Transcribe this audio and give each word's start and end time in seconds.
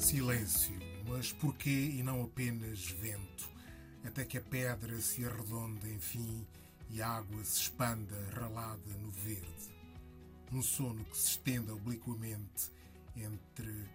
Silêncio, 0.00 0.78
mas 1.06 1.30
porquê 1.30 1.90
e 1.94 2.02
não 2.02 2.22
apenas 2.22 2.90
vento? 2.90 3.48
Até 4.02 4.24
que 4.24 4.38
a 4.38 4.40
pedra 4.40 4.98
se 5.00 5.24
arredonde, 5.24 5.92
enfim, 5.92 6.46
e 6.88 7.02
a 7.02 7.08
água 7.08 7.44
se 7.44 7.60
expanda 7.60 8.16
ralada 8.32 8.90
no 8.98 9.10
verde. 9.10 9.70
Um 10.50 10.62
sono 10.62 11.04
que 11.04 11.16
se 11.16 11.28
estenda 11.28 11.74
obliquamente 11.74 12.70
entre 13.14 13.86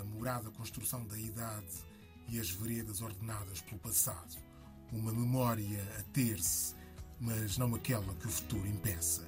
a 0.00 0.04
morada 0.04 0.50
construção 0.50 1.06
da 1.06 1.16
idade 1.16 1.84
e 2.28 2.40
as 2.40 2.50
veredas 2.50 3.00
ordenadas 3.00 3.60
pelo 3.60 3.78
passado. 3.78 4.36
Uma 4.92 5.12
memória 5.12 5.82
a 5.98 6.02
ter-se, 6.12 6.74
mas 7.20 7.56
não 7.56 7.74
aquela 7.74 8.12
que 8.16 8.26
o 8.26 8.30
futuro 8.30 8.66
impeça. 8.66 9.22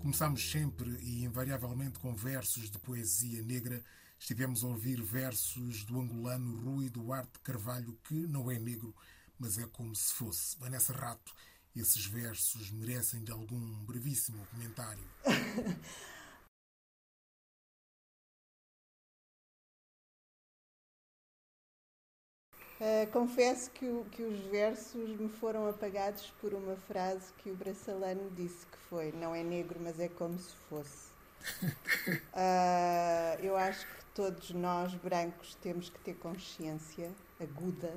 Começamos 0.00 0.50
sempre 0.50 0.96
e 1.02 1.24
invariavelmente 1.24 1.98
com 1.98 2.14
versos 2.14 2.70
de 2.70 2.78
poesia 2.78 3.42
negra. 3.42 3.82
Estivemos 4.18 4.64
a 4.64 4.68
ouvir 4.68 5.00
versos 5.02 5.84
do 5.84 6.00
angolano 6.00 6.60
Rui 6.62 6.88
Duarte 6.88 7.38
Carvalho, 7.40 7.98
que 8.04 8.14
não 8.14 8.50
é 8.50 8.58
negro, 8.58 8.94
mas 9.38 9.58
é 9.58 9.66
como 9.66 9.94
se 9.94 10.12
fosse. 10.14 10.58
Vanessa 10.58 10.92
Rato, 10.92 11.32
esses 11.74 12.06
versos 12.06 12.70
merecem 12.70 13.22
de 13.22 13.30
algum 13.30 13.84
brevíssimo 13.84 14.44
comentário. 14.46 15.04
Uh, 22.80 23.06
confesso 23.12 23.70
que, 23.70 23.86
o, 23.86 24.06
que, 24.06 24.22
os 24.22 24.40
versos 24.46 25.08
me 25.20 25.28
foram 25.28 25.68
apagados 25.68 26.32
por 26.40 26.54
uma 26.54 26.76
frase 26.76 27.32
que 27.34 27.50
o 27.50 27.54
braçalano 27.54 28.30
disse 28.30 28.64
que 28.66 28.78
foi 28.88 29.12
não 29.12 29.34
é 29.34 29.42
negro, 29.42 29.78
mas 29.80 30.00
é 30.00 30.08
como 30.08 30.38
se 30.38 30.54
fosse. 30.68 31.14
Uh, 32.32 33.38
eu 33.44 33.56
acho 33.56 33.86
todos 34.16 34.50
nós, 34.52 34.94
brancos, 34.94 35.54
temos 35.56 35.90
que 35.90 35.98
ter 35.98 36.14
consciência 36.14 37.12
aguda 37.38 37.92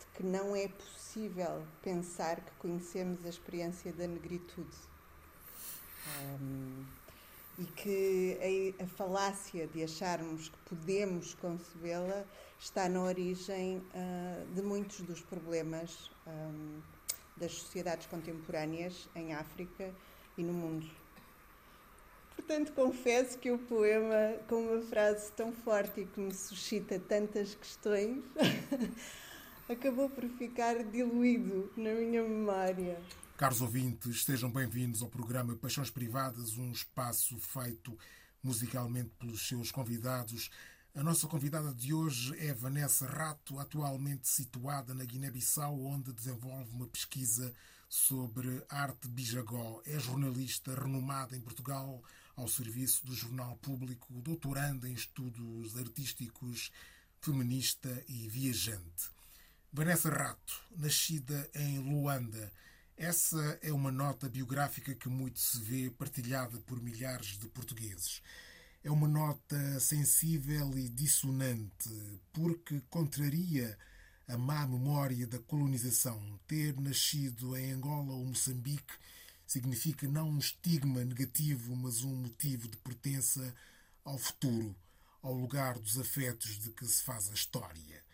de 0.00 0.06
que 0.14 0.22
não 0.22 0.56
é 0.56 0.68
possível 0.68 1.62
pensar 1.82 2.40
que 2.40 2.50
conhecemos 2.52 3.22
a 3.26 3.28
experiência 3.28 3.92
da 3.92 4.06
negritude. 4.06 4.74
Um, 6.40 6.86
e 7.58 7.64
que 7.66 8.74
a, 8.80 8.84
a, 8.84 8.86
falácia 8.86 9.66
de 9.66 9.84
acharmos 9.84 10.48
que 10.48 10.58
podemos 10.74 11.34
concebê-la 11.34 12.24
está 12.58 12.88
na 12.88 13.02
origem 13.02 13.78
uh, 13.78 14.54
de 14.54 14.62
muitos 14.62 15.02
dos 15.02 15.20
problemas 15.20 16.10
um, 16.26 16.80
das 17.36 17.52
sociedades 17.52 18.06
contemporâneas 18.06 19.08
em 19.14 19.34
África 19.34 19.94
e 20.38 20.42
no 20.42 20.54
mundo. 20.54 21.03
Portanto, 22.36 22.72
confesso 22.72 23.38
que 23.38 23.50
o 23.50 23.58
poema, 23.58 24.36
com 24.48 24.56
uma 24.56 24.82
frase 24.82 25.30
tão 25.32 25.52
forte 25.52 26.00
e 26.00 26.06
que 26.06 26.20
me 26.20 26.34
suscita 26.34 26.98
tantas 26.98 27.54
questões, 27.54 28.22
acabou 29.68 30.10
por 30.10 30.28
ficar 30.30 30.82
diluído 30.84 31.72
na 31.76 31.92
minha 31.94 32.22
memória. 32.22 33.00
Caros 33.36 33.60
ouvintes, 33.60 34.24
sejam 34.24 34.50
bem-vindos 34.50 35.02
ao 35.02 35.08
programa 35.08 35.56
Paixões 35.56 35.90
Privadas, 35.90 36.56
um 36.56 36.70
espaço 36.70 37.38
feito 37.38 37.96
musicalmente 38.42 39.10
pelos 39.18 39.48
seus 39.48 39.72
convidados. 39.72 40.50
A 40.94 41.02
nossa 41.02 41.26
convidada 41.26 41.72
de 41.72 41.92
hoje 41.92 42.38
é 42.38 42.52
Vanessa 42.52 43.06
Rato, 43.06 43.58
atualmente 43.58 44.28
situada 44.28 44.94
na 44.94 45.04
Guiné-Bissau, 45.04 45.80
onde 45.84 46.12
desenvolve 46.12 46.70
uma 46.72 46.86
pesquisa 46.86 47.52
sobre 47.88 48.62
arte 48.68 49.08
bijagó. 49.08 49.80
É 49.84 49.98
jornalista 49.98 50.74
renomada 50.74 51.36
em 51.36 51.40
Portugal, 51.40 52.02
ao 52.36 52.48
serviço 52.48 53.04
do 53.06 53.14
Jornal 53.14 53.56
Público, 53.56 54.12
doutoranda 54.20 54.88
em 54.88 54.92
estudos 54.92 55.76
artísticos, 55.76 56.70
feminista 57.20 58.04
e 58.08 58.28
viajante. 58.28 59.10
Vanessa 59.72 60.08
Rato, 60.08 60.60
nascida 60.76 61.50
em 61.54 61.78
Luanda, 61.78 62.52
essa 62.96 63.58
é 63.60 63.72
uma 63.72 63.90
nota 63.90 64.28
biográfica 64.28 64.94
que 64.94 65.08
muito 65.08 65.40
se 65.40 65.58
vê 65.58 65.90
partilhada 65.90 66.60
por 66.60 66.80
milhares 66.80 67.38
de 67.38 67.48
portugueses. 67.48 68.22
É 68.84 68.90
uma 68.90 69.08
nota 69.08 69.80
sensível 69.80 70.78
e 70.78 70.88
dissonante, 70.88 71.90
porque 72.32 72.80
contraria 72.90 73.76
a 74.28 74.38
má 74.38 74.66
memória 74.66 75.26
da 75.26 75.38
colonização. 75.40 76.38
Ter 76.46 76.78
nascido 76.80 77.56
em 77.56 77.72
Angola 77.72 78.12
ou 78.12 78.24
Moçambique 78.24 78.94
significa 79.46 80.06
não 80.08 80.28
um 80.28 80.38
estigma 80.38 81.04
negativo, 81.04 81.74
mas 81.76 82.02
um 82.02 82.14
motivo 82.14 82.68
de 82.68 82.76
pertença 82.78 83.54
ao 84.04 84.18
futuro, 84.18 84.74
ao 85.22 85.32
lugar 85.32 85.78
dos 85.78 85.98
afetos 85.98 86.58
de 86.58 86.70
que 86.70 86.86
se 86.86 87.02
faz 87.02 87.30
a 87.30 87.34
história. 87.34 88.04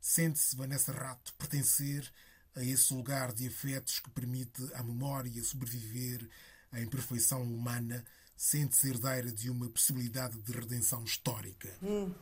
Sente-se 0.00 0.56
Vanessa 0.56 0.92
Rato 0.92 1.32
pertencer 1.34 2.10
a 2.54 2.62
esse 2.62 2.92
lugar 2.94 3.32
de 3.32 3.46
afetos 3.46 3.98
que 3.98 4.10
permite 4.10 4.62
à 4.74 4.82
memória 4.82 5.42
sobreviver 5.42 6.28
à 6.70 6.80
imperfeição 6.80 7.42
humana 7.42 8.04
sente-se 8.36 8.88
herdeira 8.88 9.30
de 9.30 9.48
uma 9.48 9.68
possibilidade 9.68 10.36
de 10.38 10.52
redenção 10.52 11.04
histórica? 11.04 11.72
Hum. 11.82 12.12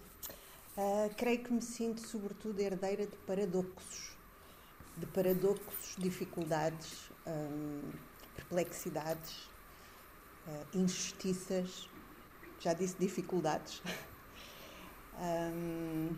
Uh, 0.77 1.15
creio 1.17 1.43
que 1.43 1.53
me 1.53 1.63
sinto, 1.63 2.07
sobretudo, 2.07 2.61
herdeira 2.61 3.07
de 3.07 3.17
paradoxos. 3.27 4.13
De 4.97 5.07
paradoxos, 5.07 5.97
dificuldades, 5.99 7.11
um, 7.27 7.81
perplexidades, 8.53 9.49
uh, 10.47 10.79
injustiças. 10.79 11.89
Já 12.61 12.75
disse 12.75 12.97
dificuldades. 12.99 13.83
um, 15.19 16.15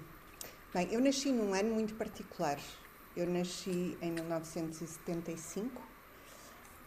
bem, 0.75 0.93
eu 0.93 1.01
nasci 1.01 1.31
num 1.31 1.55
ano 1.55 1.73
muito 1.73 1.95
particular. 1.95 2.59
Eu 3.17 3.27
nasci 3.29 3.97
em 4.03 4.11
1975. 4.11 5.81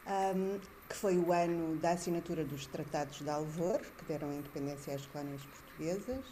Um, 0.06 0.60
que 0.88 0.96
foi 0.96 1.18
o 1.18 1.34
ano 1.34 1.76
da 1.78 1.92
assinatura 1.92 2.46
dos 2.46 2.66
Tratados 2.66 3.20
de 3.20 3.30
Alvor, 3.30 3.82
que 3.98 4.06
deram 4.06 4.30
a 4.30 4.36
independência 4.36 4.96
às 4.96 5.06
colónias 5.08 5.42
portuguesas, 5.42 6.26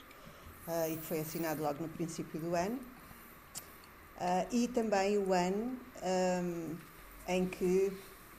uh, 0.68 0.90
e 0.90 0.96
que 0.96 1.04
foi 1.04 1.20
assinado 1.20 1.62
logo 1.62 1.84
no 1.84 1.90
princípio 1.90 2.40
do 2.40 2.56
ano, 2.56 2.80
uh, 4.16 4.48
e 4.56 4.70
também 4.70 5.18
o 5.18 5.34
ano 5.34 5.78
um, 6.02 6.78
em 7.28 7.46
que, 7.46 7.92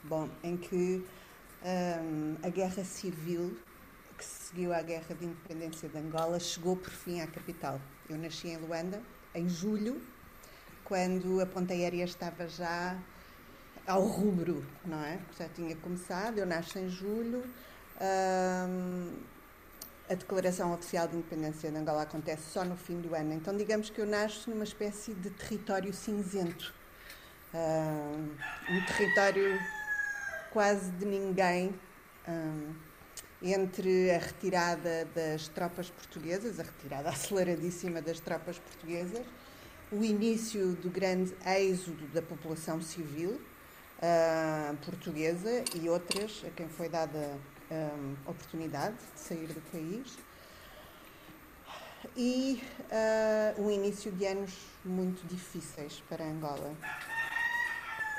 bom, 0.07 0.29
em 0.43 0.55
que 0.55 1.05
um, 1.63 2.35
a 2.41 2.49
guerra 2.49 2.83
civil 2.83 3.57
que 4.17 4.25
seguiu 4.25 4.73
à 4.73 4.81
guerra 4.81 5.13
de 5.13 5.25
independência 5.25 5.87
de 5.87 5.97
Angola 5.97 6.39
chegou 6.39 6.75
por 6.75 6.89
fim 6.89 7.21
à 7.21 7.27
capital. 7.27 7.79
Eu 8.09 8.17
nasci 8.17 8.47
em 8.47 8.57
Luanda 8.57 9.01
em 9.35 9.47
julho, 9.47 10.01
quando 10.83 11.39
a 11.41 11.45
ponta 11.45 11.73
aérea 11.73 12.05
estava 12.05 12.47
já 12.47 12.97
ao 13.85 14.01
rubro, 14.03 14.65
não 14.85 15.03
é? 15.03 15.19
Já 15.37 15.47
tinha 15.49 15.75
começado, 15.75 16.39
eu 16.39 16.45
nasço 16.45 16.79
em 16.79 16.89
julho. 16.89 17.43
a 20.09 20.13
declaração 20.13 20.73
oficial 20.73 21.07
de 21.07 21.17
independência 21.17 21.69
de 21.69 21.77
Angola 21.77 22.03
acontece 22.03 22.49
só 22.49 22.63
no 22.63 22.77
fim 22.77 22.99
do 23.01 23.13
ano. 23.13 23.33
Então, 23.33 23.55
digamos 23.55 23.89
que 23.89 23.99
eu 23.99 24.05
nasço 24.05 24.49
numa 24.49 24.63
espécie 24.63 25.13
de 25.13 25.29
território 25.29 25.93
cinzento. 25.93 26.73
um 27.53 28.85
território 28.85 29.59
quase 30.51 30.91
de 30.91 31.05
ninguém. 31.05 31.73
entre 33.41 34.11
a 34.11 34.17
retirada 34.17 35.07
das 35.13 35.47
tropas 35.47 35.89
portuguesas, 35.89 36.59
a 36.59 36.63
retirada 36.63 37.09
aceleradíssima 37.09 38.01
das 38.01 38.19
tropas 38.19 38.57
portuguesas, 38.57 39.25
o 39.91 40.03
início 40.03 40.73
do 40.73 40.89
grande 40.89 41.33
êxodo 41.45 42.05
da 42.07 42.21
população 42.21 42.81
civil, 42.81 43.39
uh, 43.97 44.75
portuguesa 44.77 45.63
e 45.75 45.87
outras 45.89 46.43
a 46.45 46.49
quem 46.51 46.67
foi 46.67 46.89
dada 46.89 47.37
um, 47.71 48.29
oportunidade 48.29 48.95
de 49.13 49.19
sair 49.19 49.47
do 49.47 49.61
país. 49.71 50.17
E 52.15 52.61
uh, 52.91 53.61
um 53.61 53.71
início 53.71 54.11
de 54.11 54.25
anos 54.25 54.53
muito 54.83 55.25
difíceis 55.27 56.01
para 56.09 56.23
Angola. 56.23 56.73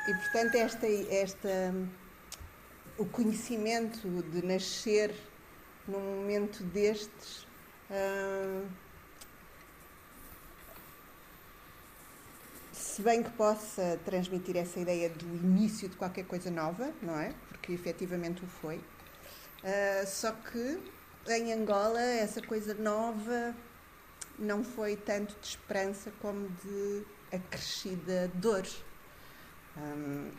E, 0.08 0.14
portanto, 0.14 0.55
esta, 0.56 0.87
esta, 0.87 1.75
o 2.99 3.06
conhecimento 3.06 4.09
de 4.31 4.45
nascer 4.45 5.15
num 5.87 6.00
momento 6.00 6.62
destes. 6.65 7.47
Uh, 7.89 8.67
se 12.73 13.00
bem 13.00 13.23
que 13.23 13.31
possa 13.31 13.99
transmitir 14.05 14.56
essa 14.56 14.79
ideia 14.81 15.09
do 15.09 15.25
início 15.25 15.89
de 15.89 15.97
qualquer 15.97 16.25
coisa 16.25 16.50
nova, 16.50 16.93
não 17.00 17.19
é? 17.19 17.33
Porque 17.49 17.73
efetivamente 17.73 18.45
o 18.45 18.49
foi. 18.49 18.77
Uh, 18.77 20.06
só 20.06 20.33
que 20.33 20.79
em 21.29 21.53
Angola 21.53 22.01
essa 22.01 22.43
coisa 22.43 22.75
nova 22.75 23.55
não 24.39 24.65
foi 24.65 24.97
tanto 24.97 25.37
de 25.41 25.47
esperança 25.47 26.12
como 26.21 26.49
de 26.49 27.05
acrescida 27.33 28.31
dor. 28.35 28.67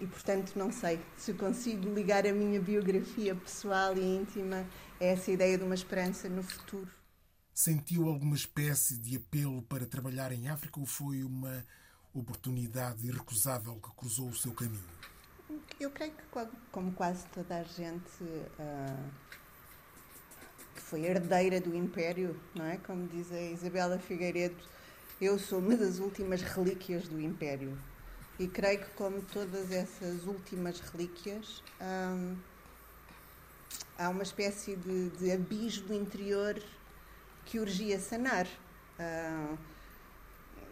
E 0.02 0.08
portanto 0.08 0.56
não 0.56 0.72
sei 0.72 1.00
se 1.18 1.34
consigo 1.34 1.94
ligar 1.94 2.26
a 2.26 2.32
minha 2.32 2.60
biografia 2.62 3.36
pessoal 3.36 3.98
e 3.98 4.02
íntima 4.02 4.66
a 5.00 5.04
essa 5.04 5.32
ideia 5.32 5.58
de 5.58 5.64
uma 5.64 5.76
esperança 5.76 6.30
no 6.30 6.44
futuro. 6.44 6.90
sentiu 7.54 8.08
alguma 8.08 8.36
espécie 8.36 8.98
de 8.98 9.18
apelo 9.18 9.62
para 9.64 9.86
trabalhar 9.86 10.32
em 10.32 10.48
África 10.48 10.80
ou 10.80 10.86
foi 10.86 11.24
uma 11.24 11.66
oportunidade 12.14 13.06
irrecusável 13.06 13.76
que 13.76 13.90
cruzou 13.96 14.30
o 14.30 14.36
seu 14.36 14.54
caminho? 14.54 14.84
Eu 15.80 15.90
creio 15.92 16.14
que, 16.14 16.24
como 16.72 16.92
quase 16.94 17.26
toda 17.28 17.58
a 17.58 17.64
gente 17.64 18.24
uh, 18.24 19.10
que 20.76 20.82
foi 20.82 21.06
herdeira 21.06 21.60
do 21.60 21.76
Império, 21.76 22.40
não 22.56 22.66
é? 22.66 22.78
Como 22.78 23.08
diz 23.08 23.32
a 23.32 23.42
Isabela 23.42 24.00
Figueiredo, 24.00 24.56
eu 25.20 25.38
sou 25.38 25.60
uma 25.60 25.76
das 25.76 26.00
últimas 26.00 26.42
relíquias 26.42 27.08
do 27.08 27.20
Império. 27.20 27.78
E 28.40 28.48
creio 28.48 28.80
que, 28.80 28.90
como 28.92 29.22
todas 29.22 29.70
essas 29.70 30.26
últimas 30.26 30.80
relíquias, 30.80 31.62
um, 31.82 32.38
há 33.98 34.08
uma 34.08 34.24
espécie 34.24 34.78
de, 34.78 35.10
de 35.10 35.30
abismo 35.30 35.94
interior 35.94 36.58
que 37.46 37.60
urgia 37.60 38.00
sanar, 38.00 38.48
uh, 38.48 39.58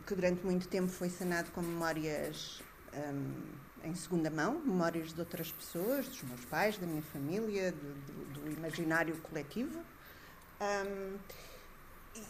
que 0.05 0.15
durante 0.15 0.45
muito 0.45 0.65
tempo 0.69 0.87
foi 0.87 1.09
sanado 1.09 1.51
com 1.51 1.61
memórias 1.61 2.63
um, 2.93 3.33
em 3.83 3.95
segunda 3.95 4.29
mão, 4.29 4.61
memórias 4.65 5.13
de 5.13 5.19
outras 5.19 5.51
pessoas, 5.51 6.07
dos 6.07 6.23
meus 6.23 6.45
pais, 6.45 6.77
da 6.77 6.87
minha 6.87 7.01
família, 7.01 7.73
do, 7.73 7.77
do, 7.77 8.41
do 8.41 8.51
imaginário 8.51 9.15
coletivo. 9.17 9.77
Um, 10.61 11.17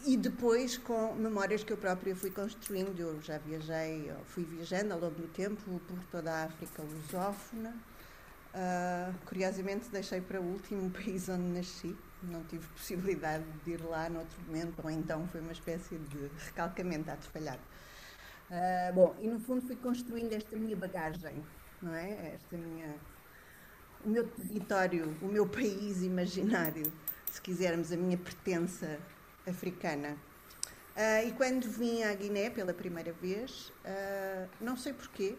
e 0.06 0.16
depois 0.16 0.76
com 0.76 1.14
memórias 1.14 1.62
que 1.62 1.72
eu 1.72 1.76
própria 1.76 2.14
fui 2.14 2.30
construindo. 2.30 2.98
Eu 2.98 3.20
já 3.22 3.38
viajei, 3.38 4.12
fui 4.26 4.44
viajando 4.44 4.94
ao 4.94 5.00
longo 5.00 5.14
do 5.14 5.28
tempo 5.28 5.80
por 5.86 5.98
toda 6.10 6.32
a 6.32 6.44
África 6.44 6.82
lusófona. 6.82 7.74
Uh, 8.54 9.14
curiosamente, 9.26 9.88
deixei 9.90 10.20
para 10.20 10.40
o 10.40 10.44
último 10.44 10.90
país 10.90 11.28
onde 11.28 11.42
nasci, 11.42 11.94
não 12.22 12.42
tive 12.44 12.66
possibilidade 12.68 13.44
de 13.64 13.72
ir 13.72 13.84
lá 13.84 14.08
noutro 14.08 14.40
momento, 14.46 14.80
ou 14.82 14.90
então 14.90 15.28
foi 15.28 15.40
uma 15.40 15.52
espécie 15.52 15.96
de 15.96 16.30
recalcamento, 16.46 17.10
a. 17.10 17.60
Uh, 18.50 18.94
bom, 18.94 19.14
e 19.20 19.28
no 19.28 19.38
fundo 19.38 19.60
fui 19.62 19.76
construindo 19.76 20.32
esta 20.32 20.56
minha 20.56 20.74
bagagem, 20.74 21.44
não 21.82 21.94
é? 21.94 22.34
Esta 22.34 22.56
minha, 22.56 22.94
o 24.04 24.08
meu 24.08 24.26
território, 24.26 25.14
o 25.20 25.26
meu 25.26 25.46
país 25.46 26.02
imaginário, 26.02 26.90
se 27.30 27.40
quisermos, 27.42 27.92
a 27.92 27.96
minha 27.96 28.16
pertença 28.16 28.98
africana. 29.48 30.16
Uh, 30.96 31.28
e 31.28 31.32
quando 31.32 31.70
vim 31.70 32.02
à 32.02 32.12
Guiné 32.14 32.50
pela 32.50 32.74
primeira 32.74 33.12
vez, 33.12 33.72
uh, 33.84 34.48
não 34.60 34.76
sei 34.76 34.92
porquê, 34.92 35.36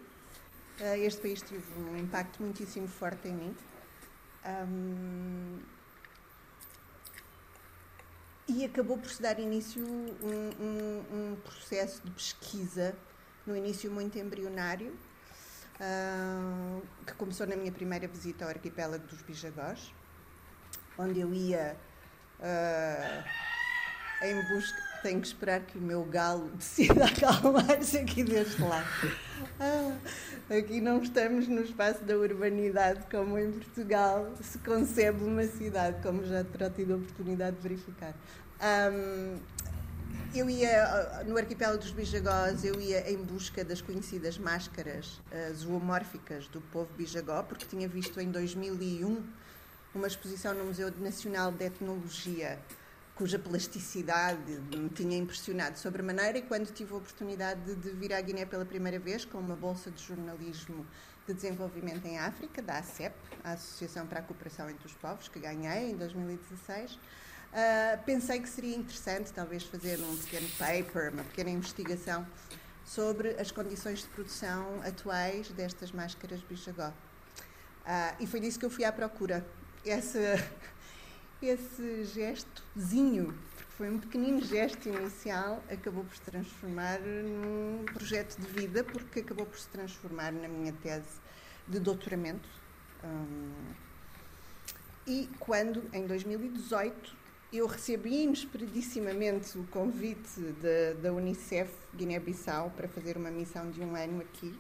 uh, 0.80 0.96
este 1.04 1.22
país 1.22 1.42
teve 1.42 1.66
um 1.78 1.98
impacto 1.98 2.42
muitíssimo 2.42 2.88
forte 2.88 3.28
em 3.28 3.34
mim. 3.34 3.56
Um, 4.46 5.60
e 8.48 8.66
acabou 8.66 8.98
por 8.98 9.12
se 9.12 9.22
dar 9.22 9.38
início 9.40 9.86
um, 9.86 10.16
um, 10.60 11.04
um 11.12 11.36
processo 11.44 12.02
de 12.04 12.12
pesquisa, 12.12 12.96
no 13.46 13.56
início 13.56 13.92
muito 13.92 14.18
embrionário, 14.18 14.92
uh, 15.76 16.82
que 17.06 17.14
começou 17.14 17.46
na 17.46 17.56
minha 17.56 17.72
primeira 17.72 18.08
visita 18.08 18.46
ao 18.46 18.50
arquipélago 18.50 19.06
dos 19.08 19.22
Bijagós, 19.22 19.94
onde 20.98 21.20
eu 21.20 21.34
ia 21.34 21.78
uh, 22.40 23.49
em 24.22 24.42
busca. 24.48 24.90
Tenho 25.02 25.22
que 25.22 25.28
esperar 25.28 25.62
que 25.62 25.78
o 25.78 25.82
meu 25.82 26.04
galo 26.04 26.50
decida 26.58 27.06
acalmar-se 27.06 27.98
aqui 27.98 28.24
deste 28.24 28.62
lado. 28.62 28.88
Ah, 29.60 29.98
aqui 30.50 30.82
não 30.82 31.02
estamos 31.02 31.48
no 31.48 31.62
espaço 31.62 32.04
da 32.04 32.18
urbanidade 32.18 33.06
como 33.10 33.38
em 33.38 33.52
Portugal 33.52 34.34
se 34.42 34.58
concebe 34.60 35.24
uma 35.24 35.44
cidade, 35.44 36.02
como 36.02 36.26
já 36.26 36.44
terá 36.44 36.70
tido 36.70 36.94
a 36.94 36.98
oportunidade 36.98 37.56
de 37.56 37.62
verificar. 37.62 38.14
Um, 38.62 39.38
eu 40.36 40.50
ia 40.50 41.24
no 41.26 41.38
arquipélago 41.38 41.80
dos 41.80 41.92
Bijagós, 41.92 42.64
eu 42.64 42.80
ia 42.80 43.10
em 43.10 43.18
busca 43.18 43.64
das 43.64 43.82
conhecidas 43.82 44.38
máscaras 44.38 45.20
uh, 45.32 45.54
zoomórficas 45.56 46.48
do 46.50 46.62
povo 46.62 46.90
Bijagó, 46.96 47.42
porque 47.44 47.66
tinha 47.66 47.88
visto 47.88 48.20
em 48.20 48.30
2001 48.30 49.24
uma 49.96 50.08
exposição 50.08 50.54
no 50.54 50.66
Museu 50.66 50.92
Nacional 51.00 51.52
de 51.52 51.66
Etnologia 51.66 52.60
cuja 53.20 53.38
plasticidade 53.38 54.62
me 54.74 54.88
tinha 54.88 55.18
impressionado 55.18 55.78
sobremaneira 55.78 56.38
e 56.38 56.42
quando 56.42 56.72
tive 56.72 56.94
a 56.94 56.96
oportunidade 56.96 57.60
de, 57.66 57.76
de 57.76 57.90
vir 57.90 58.14
à 58.14 58.22
Guiné 58.22 58.46
pela 58.46 58.64
primeira 58.64 58.98
vez 58.98 59.26
com 59.26 59.38
uma 59.38 59.58
bolsa 59.58 59.92
de 59.92 60.02
jornalismo 60.02 60.88
de 61.28 61.34
desenvolvimento 61.34 62.06
em 62.06 62.18
África, 62.18 62.62
da 62.62 62.78
ACEP, 62.78 63.14
a 63.44 63.52
Associação 63.52 64.08
para 64.08 64.20
a 64.20 64.22
Cooperação 64.22 64.70
entre 64.70 64.88
os 64.88 64.94
Povos, 64.94 65.28
que 65.28 65.38
ganhei 65.38 65.92
em 65.92 65.98
2016, 65.98 66.94
uh, 66.94 66.98
ah, 67.52 68.00
pensei 68.06 68.40
que 68.40 68.48
seria 68.48 68.78
interessante 68.78 69.34
talvez 69.34 69.64
fazer 69.66 70.00
um 70.00 70.16
pequeno 70.16 70.48
paper, 70.58 71.12
uma 71.12 71.26
pequena 71.26 71.50
investigação 71.50 72.26
sobre 72.86 73.32
as 73.32 73.52
condições 73.52 74.00
de 74.00 74.08
produção 74.08 74.82
atuais 74.86 75.50
destas 75.50 75.92
máscaras 75.92 76.40
bichagó. 76.44 76.88
Uh, 76.88 78.16
e 78.22 78.26
foi 78.26 78.40
disso 78.40 78.58
que 78.58 78.66
eu 78.66 78.70
fui 78.70 78.86
à 78.86 78.94
procura. 78.94 79.46
Essa 79.86 80.20
esse 81.42 82.06
gestozinho, 82.06 83.34
porque 83.56 83.72
foi 83.78 83.90
um 83.90 83.98
pequenino 83.98 84.42
gesto 84.42 84.90
inicial, 84.90 85.64
acabou 85.70 86.04
por 86.04 86.16
se 86.16 86.22
transformar 86.22 87.00
num 87.00 87.86
projeto 87.86 88.40
de 88.40 88.48
vida, 88.48 88.84
porque 88.84 89.22
acabou 89.22 89.46
por 89.46 89.58
se 89.58 89.68
transformar 89.70 90.32
na 90.32 90.48
minha 90.48 90.74
tese 90.74 91.20
de 91.68 91.80
doutoramento. 91.80 92.50
Um, 93.04 93.52
e 95.08 95.30
quando, 95.40 95.84
em 95.94 96.06
2018, 96.06 97.18
eu 97.52 97.66
recebi 97.66 98.24
inesperadissimamente 98.24 99.58
o 99.58 99.64
convite 99.66 100.40
da, 100.62 101.02
da 101.02 101.14
Unicef 101.14 101.72
Guiné-Bissau 101.96 102.70
para 102.76 102.88
fazer 102.88 103.18
uma 103.18 103.32
missão 103.32 103.72
de 103.72 103.82
um 103.82 103.96
ano 103.96 104.22
aqui, 104.22 104.54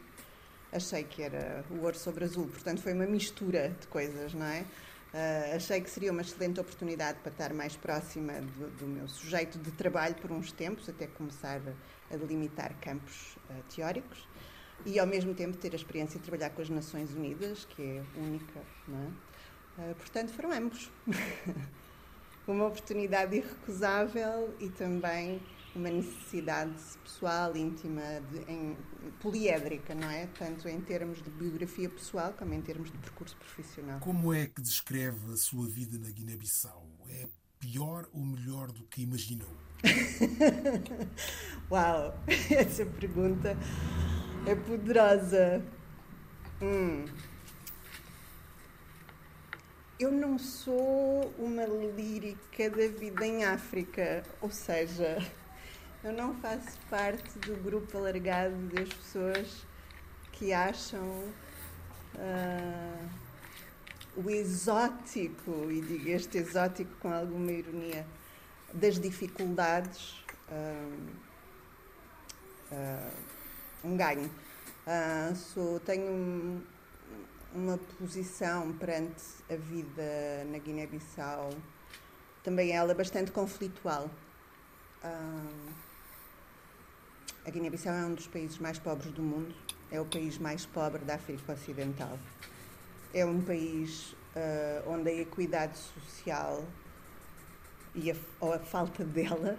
achei 0.72 1.04
que 1.04 1.22
era 1.22 1.64
o 1.70 1.84
ouro 1.84 1.98
sobre 1.98 2.24
azul, 2.24 2.48
portanto 2.48 2.82
foi 2.82 2.94
uma 2.94 3.06
mistura 3.06 3.76
de 3.80 3.88
coisas, 3.88 4.34
não 4.34 4.46
é? 4.46 4.66
Uh, 5.12 5.56
achei 5.56 5.82
que 5.82 5.90
seria 5.90 6.12
uma 6.12 6.22
excelente 6.22 6.60
oportunidade 6.60 7.18
para 7.20 7.32
estar 7.32 7.52
mais 7.52 7.76
próxima 7.76 8.34
do, 8.34 8.70
do, 8.78 8.86
meu 8.86 9.08
sujeito 9.08 9.58
de 9.58 9.72
trabalho 9.72 10.14
por 10.16 10.32
uns 10.32 10.52
tempos, 10.52 10.88
até 10.88 11.08
começar 11.08 11.60
a 12.12 12.16
delimitar 12.16 12.76
campos 12.80 13.36
uh, 13.50 13.64
teóricos 13.76 14.28
e 14.86 15.00
ao 15.00 15.08
mesmo 15.08 15.34
tempo 15.34 15.58
ter 15.58 15.74
a 15.74 15.76
experiência 15.76 16.20
de 16.20 16.26
trabalhar 16.26 16.52
com 16.52 16.62
as 16.62 16.70
Nações 16.70 17.12
Unidas, 17.12 17.66
que 17.66 17.82
é 17.82 18.04
única, 18.20 18.62
não 18.88 19.00
é? 19.00 19.92
Uh, 19.92 19.96
portanto, 19.96 20.32
foram 20.32 20.52
ambos. 20.52 20.92
uma 22.48 22.66
oportunidade 22.66 23.36
irrecusável 23.36 24.54
e 24.60 24.70
também 24.70 25.42
uma 25.76 25.90
necessidade 25.90 26.74
pessoal, 27.04 27.56
íntima, 27.56 28.02
de, 28.32 28.52
em, 28.52 28.78
poliédrica, 29.22 29.94
não 29.94 30.10
é? 30.10 30.28
Tanto 30.28 30.68
em 30.68 30.80
termos 30.82 31.22
de 31.22 31.30
biografia 31.30 31.90
pessoal 31.90 32.34
como 32.34 32.54
em 32.54 32.62
termos 32.62 32.92
de 32.92 32.98
percurso 32.98 33.36
profissional. 33.38 34.00
Como 34.00 34.34
é 34.34 34.48
que 34.48 34.62
descreve 34.62 35.34
a 35.34 35.38
sua 35.38 35.68
vida 35.68 35.98
na 35.98 36.10
Guiné-Bissau? 36.10 36.88
É 37.10 37.28
pior 37.60 38.08
ou 38.14 38.24
melhor 38.26 38.72
do 38.72 38.84
que 38.84 39.02
imaginou? 39.02 39.56
Uau, 41.72 42.18
essa 42.50 42.86
pergunta 42.86 43.56
é 44.46 44.56
poderosa. 44.56 45.64
Hum. 46.62 47.06
Eu 50.00 50.12
não 50.12 50.40
sou 50.40 51.34
uma 51.38 51.66
lírica 51.66 52.70
da 52.70 52.88
vida 52.88 53.26
em 53.26 53.44
África, 53.44 54.24
ou 54.40 54.50
seja, 54.50 55.18
eu 56.04 56.14
não 56.14 56.34
faço 56.36 56.78
parte 56.90 57.38
do 57.40 57.56
grupo 57.62 57.98
alargado 57.98 58.56
das 58.74 58.88
pessoas 58.88 59.66
que 60.32 60.54
acham 60.54 61.04
uh, 62.16 63.10
o 64.16 64.30
exótico, 64.30 65.70
e 65.70 65.82
digo 65.82 66.10
este 66.10 66.38
exótico 66.38 66.92
com 67.02 67.12
alguma 67.12 67.52
ironia, 67.52 68.06
das 68.74 68.98
dificuldades 69.00 70.24
uh, 70.50 71.10
uh, 72.72 73.12
um 73.84 73.98
ganho. 73.98 74.30
sou, 75.36 75.82
tenho 75.82 76.10
um, 76.12 76.62
uma 77.54 77.78
posição 77.78 78.72
perante 78.74 79.24
a 79.50 79.56
vida 79.56 80.46
na 80.50 80.60
Guiné-Bissau, 80.60 81.50
também 82.42 82.72
ela 82.72 82.94
bastante 82.94 83.32
conflitual. 83.32 84.10
A 87.50 87.52
Guiné-Bissau 87.52 87.94
é 87.94 88.06
um 88.06 88.14
dos 88.14 88.28
países 88.28 88.60
mais 88.60 88.78
pobres 88.78 89.12
do 89.12 89.24
mundo, 89.24 89.54
é 89.90 90.00
o 90.00 90.06
país 90.06 90.38
mais 90.38 90.68
pobre 90.68 91.04
da 91.04 91.16
África 91.16 91.54
Ocidental. 91.54 92.20
É 93.12 93.26
um 93.26 93.42
país 93.42 94.16
uh, 94.36 94.88
onde 94.88 95.10
a 95.10 95.14
equidade 95.14 95.76
social 95.80 96.64
e 97.96 98.12
a, 98.12 98.16
ou 98.40 98.54
a 98.54 98.60
falta 98.60 99.04
dela 99.04 99.58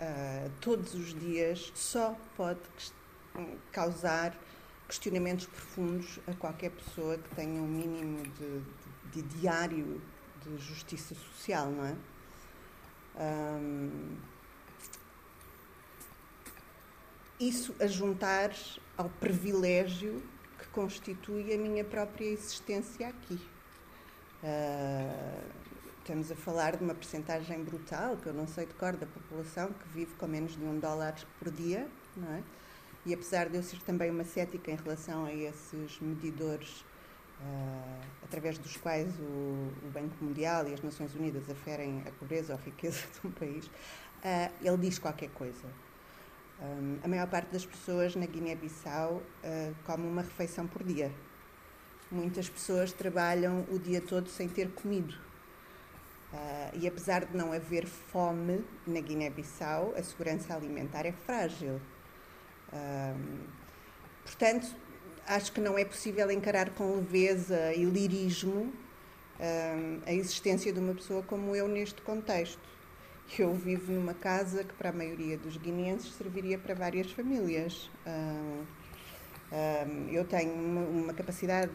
uh, 0.00 0.50
todos 0.60 0.94
os 0.94 1.12
dias 1.12 1.72
só 1.74 2.16
pode 2.36 2.60
causar 3.72 4.32
questionamentos 4.86 5.46
profundos 5.46 6.20
a 6.28 6.34
qualquer 6.34 6.70
pessoa 6.70 7.18
que 7.18 7.34
tenha 7.34 7.60
um 7.60 7.66
mínimo 7.66 8.22
de, 8.22 8.60
de, 9.10 9.22
de 9.22 9.40
diário 9.40 10.00
de 10.40 10.56
justiça 10.58 11.16
social, 11.16 11.68
não 11.68 11.84
é? 11.84 11.96
Um, 13.16 14.33
isso 17.38 17.74
a 17.80 17.86
juntar 17.86 18.52
ao 18.96 19.08
privilégio 19.08 20.22
que 20.58 20.66
constitui 20.68 21.52
a 21.52 21.58
minha 21.58 21.84
própria 21.84 22.26
existência 22.26 23.08
aqui. 23.08 23.40
Uh, 24.42 25.64
estamos 25.98 26.30
a 26.30 26.36
falar 26.36 26.76
de 26.76 26.84
uma 26.84 26.94
percentagem 26.94 27.64
brutal, 27.64 28.16
que 28.16 28.26
eu 28.26 28.34
não 28.34 28.46
sei 28.46 28.66
de 28.66 28.74
cor, 28.74 28.94
da 28.96 29.06
população 29.06 29.72
que 29.72 29.88
vive 29.88 30.14
com 30.14 30.26
menos 30.26 30.56
de 30.56 30.64
um 30.64 30.78
dólar 30.78 31.14
por 31.38 31.50
dia, 31.50 31.88
não 32.16 32.34
é? 32.34 32.42
E 33.06 33.12
apesar 33.12 33.48
de 33.48 33.56
eu 33.56 33.62
ser 33.62 33.80
também 33.80 34.10
uma 34.10 34.24
cética 34.24 34.70
em 34.70 34.76
relação 34.76 35.26
a 35.26 35.32
esses 35.32 36.00
medidores 36.00 36.84
uh, 37.40 38.04
através 38.22 38.58
dos 38.58 38.76
quais 38.76 39.08
o, 39.18 39.22
o, 39.22 39.90
Banco 39.92 40.14
Mundial 40.22 40.66
e 40.68 40.74
as 40.74 40.82
Nações 40.82 41.14
Unidas 41.14 41.48
aferem 41.50 42.02
a 42.06 42.10
pobreza 42.12 42.54
ou 42.54 42.58
a 42.58 42.62
riqueza 42.62 43.00
de 43.20 43.26
um 43.26 43.30
país, 43.30 43.66
uh, 43.66 44.52
ele 44.62 44.78
diz 44.78 44.98
qualquer 44.98 45.30
coisa. 45.30 45.66
Um, 46.64 46.98
a 47.02 47.08
maior 47.08 47.26
parte 47.26 47.52
das 47.52 47.66
pessoas 47.66 48.16
na 48.16 48.24
Guiné-Bissau 48.24 49.16
uh, 49.16 49.74
come 49.84 50.06
uma 50.06 50.22
refeição 50.22 50.66
por 50.66 50.82
dia. 50.82 51.12
Muitas 52.10 52.48
pessoas 52.48 52.92
trabalham 52.92 53.66
o 53.70 53.78
dia 53.78 54.00
todo 54.00 54.28
sem 54.30 54.48
ter 54.48 54.70
comido. 54.70 55.14
Uh, 56.32 56.78
e 56.80 56.88
apesar 56.88 57.26
de 57.26 57.36
não 57.36 57.52
haver 57.52 57.86
fome 57.86 58.64
na 58.86 59.00
Guiné-Bissau, 59.00 59.94
a 59.96 60.02
segurança 60.02 60.54
alimentar 60.54 61.04
é 61.04 61.12
frágil. 61.12 61.80
portanto, 64.24 64.74
acho 65.26 65.52
que 65.52 65.60
não 65.60 65.78
é 65.78 65.84
possível 65.84 66.30
encarar 66.30 66.70
com 66.70 66.96
leveza 66.96 67.72
e 67.74 67.84
lirismo 67.84 68.72
a 70.06 70.12
existência 70.12 70.72
de 70.72 70.78
uma 70.78 70.94
pessoa 70.94 71.22
como 71.22 71.54
eu 71.54 71.68
neste 71.68 72.00
contexto. 72.02 72.73
Eu 73.38 73.54
vivo 73.54 73.92
numa 73.92 74.14
casa 74.14 74.62
que, 74.62 74.74
para 74.74 74.90
a 74.90 74.92
maioria 74.92 75.36
dos 75.36 75.56
guineenses, 75.56 76.14
serviria 76.14 76.58
para 76.58 76.74
várias 76.74 77.10
famílias. 77.10 77.90
eu 80.10 80.24
tenho 80.24 80.52
uma, 80.52 80.80
uma, 80.82 81.14
capacidade, 81.14 81.70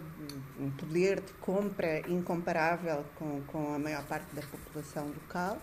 um 0.59 0.69
poder 0.71 1.21
de 1.21 1.33
compra 1.33 1.99
incomparável 2.09 3.03
com, 3.15 3.41
com 3.47 3.75
a 3.75 3.79
maior 3.79 4.05
parte 4.05 4.33
da 4.33 4.41
população 4.41 5.07
local 5.07 5.57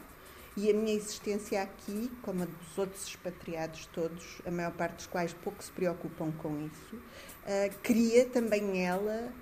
e 0.56 0.70
a 0.70 0.74
minha 0.74 0.94
existência 0.94 1.62
aqui, 1.62 2.10
como 2.22 2.42
a 2.42 2.46
dos 2.46 2.78
outros 2.78 3.06
expatriados 3.06 3.86
todos, 3.86 4.40
a 4.46 4.50
maior 4.50 4.72
parte 4.72 4.96
dos 4.96 5.06
quais 5.06 5.34
pouco 5.34 5.62
se 5.62 5.70
preocupam 5.70 6.32
com 6.32 6.66
isso, 6.66 6.96
uh, 6.96 7.78
cria 7.82 8.24
também 8.24 8.84
ela 8.84 9.32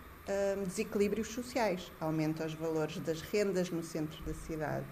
desequilíbrios 0.64 1.28
sociais, 1.28 1.92
aumenta 2.00 2.46
os 2.46 2.54
valores 2.54 2.98
das 2.98 3.20
rendas 3.20 3.70
no 3.70 3.82
centro 3.82 4.22
da 4.24 4.32
cidade. 4.32 4.86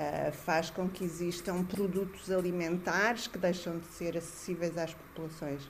Uh, 0.00 0.32
faz 0.32 0.70
com 0.70 0.88
que 0.88 1.04
existam 1.04 1.62
produtos 1.62 2.30
alimentares 2.30 3.26
que 3.26 3.36
deixam 3.36 3.78
de 3.78 3.86
ser 3.88 4.16
acessíveis 4.16 4.78
às 4.78 4.94
populações. 4.94 5.68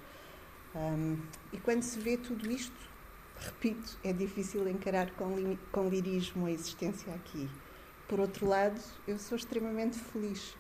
Um, 0.73 1.19
e 1.53 1.59
quando 1.59 1.83
se 1.83 1.99
vê 1.99 2.17
tudo 2.17 2.49
isto, 2.49 2.89
repito, 3.41 3.99
é 4.05 4.13
difícil 4.13 4.69
encarar 4.69 5.11
com, 5.13 5.57
com 5.73 5.89
lirismo 5.89 6.47
a 6.47 6.53
existência 6.53 7.13
aqui. 7.13 7.51
Por 8.07 8.21
outro 8.21 8.47
lado, 8.47 8.81
eu 9.09 9.19
sou 9.19 9.37
extremamente 9.37 9.99
feliz. 9.99 10.55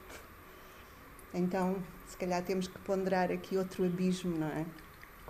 Então, 1.32 1.80
se 2.08 2.16
calhar 2.16 2.42
temos 2.42 2.66
que 2.66 2.78
ponderar 2.80 3.30
aqui 3.30 3.56
outro 3.56 3.84
abismo, 3.84 4.36
não 4.36 4.48
é? 4.48 4.66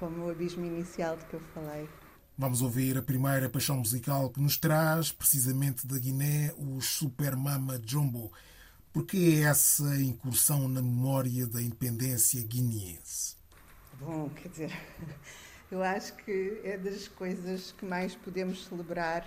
como 0.00 0.24
o 0.24 0.30
abismo 0.30 0.64
inicial 0.64 1.14
de 1.14 1.26
que 1.26 1.34
eu 1.34 1.40
falei. 1.54 1.86
Vamos 2.40 2.62
ouvir 2.62 2.96
a 2.96 3.02
primeira 3.02 3.50
paixão 3.50 3.76
musical 3.76 4.30
que 4.30 4.40
nos 4.40 4.56
traz, 4.56 5.12
precisamente 5.12 5.86
da 5.86 5.98
Guiné, 5.98 6.50
os 6.56 6.86
Super 6.86 7.36
Mama 7.36 7.78
Jumbo. 7.84 8.32
Por 8.94 9.04
que 9.04 9.42
essa 9.42 10.00
incursão 10.00 10.66
na 10.66 10.80
memória 10.80 11.46
da 11.46 11.60
independência 11.60 12.42
guineense? 12.42 13.36
Bom, 14.00 14.30
quer 14.30 14.48
dizer, 14.48 14.72
eu 15.70 15.82
acho 15.82 16.14
que 16.14 16.62
é 16.64 16.78
das 16.78 17.08
coisas 17.08 17.72
que 17.72 17.84
mais 17.84 18.14
podemos 18.14 18.64
celebrar 18.64 19.22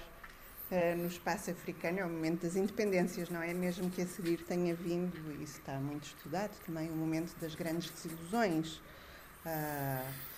uh, 0.72 0.98
no 0.98 1.06
espaço 1.06 1.52
africano, 1.52 2.00
é 2.00 2.06
o 2.08 2.10
momento 2.10 2.42
das 2.42 2.56
independências, 2.56 3.30
não 3.30 3.44
é? 3.44 3.54
Mesmo 3.54 3.92
que 3.92 4.02
a 4.02 4.08
seguir 4.08 4.44
tenha 4.48 4.74
vindo, 4.74 5.16
e 5.40 5.44
isso 5.44 5.60
está 5.60 5.80
muito 5.80 6.08
estudado 6.08 6.60
também, 6.66 6.90
o 6.90 6.96
momento 6.96 7.40
das 7.40 7.54
grandes 7.54 7.92
desilusões. 7.92 8.78
Uh, 9.46 10.33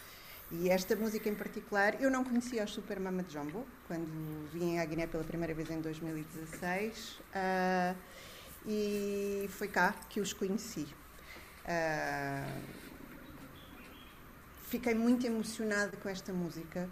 e 0.61 0.69
esta 0.69 0.95
música 0.95 1.27
em 1.29 1.35
particular, 1.35 2.01
eu 2.01 2.09
não 2.09 2.23
conhecia 2.23 2.63
os 2.63 2.71
Super 2.71 2.99
Mama 2.99 3.25
Jumbo, 3.27 3.65
quando 3.87 4.49
vim 4.51 4.77
à 4.77 4.85
Guiné 4.85 5.07
pela 5.07 5.23
primeira 5.23 5.53
vez 5.53 5.69
em 5.69 5.81
2016, 5.81 7.11
uh, 7.11 7.21
ah, 7.33 7.95
e 8.65 9.47
foi 9.49 9.67
cá 9.67 9.93
que 10.09 10.19
os 10.19 10.33
conheci. 10.33 10.87
Uh, 11.65 12.61
fiquei 14.67 14.93
muito 14.93 15.25
emocionada 15.25 15.95
com 15.97 16.09
esta 16.09 16.31
música. 16.31 16.89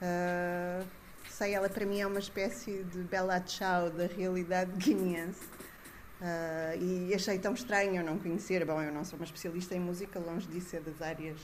Uh, 0.00 0.86
sei, 1.28 1.54
ela 1.54 1.68
para 1.68 1.86
mim 1.86 2.00
é 2.00 2.06
uma 2.06 2.18
espécie 2.18 2.82
de 2.84 2.98
Bella 3.00 3.42
Ciao 3.46 3.90
da 3.90 4.06
realidade 4.06 4.72
guineense. 4.76 5.44
Uh, 6.20 6.80
e 6.80 7.14
achei 7.14 7.38
tão 7.38 7.52
estranho 7.52 7.96
eu 7.96 8.04
não 8.04 8.18
conhecer. 8.18 8.64
Bom, 8.64 8.80
eu 8.80 8.92
não 8.92 9.04
sou 9.04 9.18
uma 9.18 9.24
especialista 9.24 9.74
em 9.74 9.80
música, 9.80 10.20
longe 10.20 10.46
disso, 10.46 10.76
é 10.76 10.80
das 10.80 11.02
áreas 11.02 11.38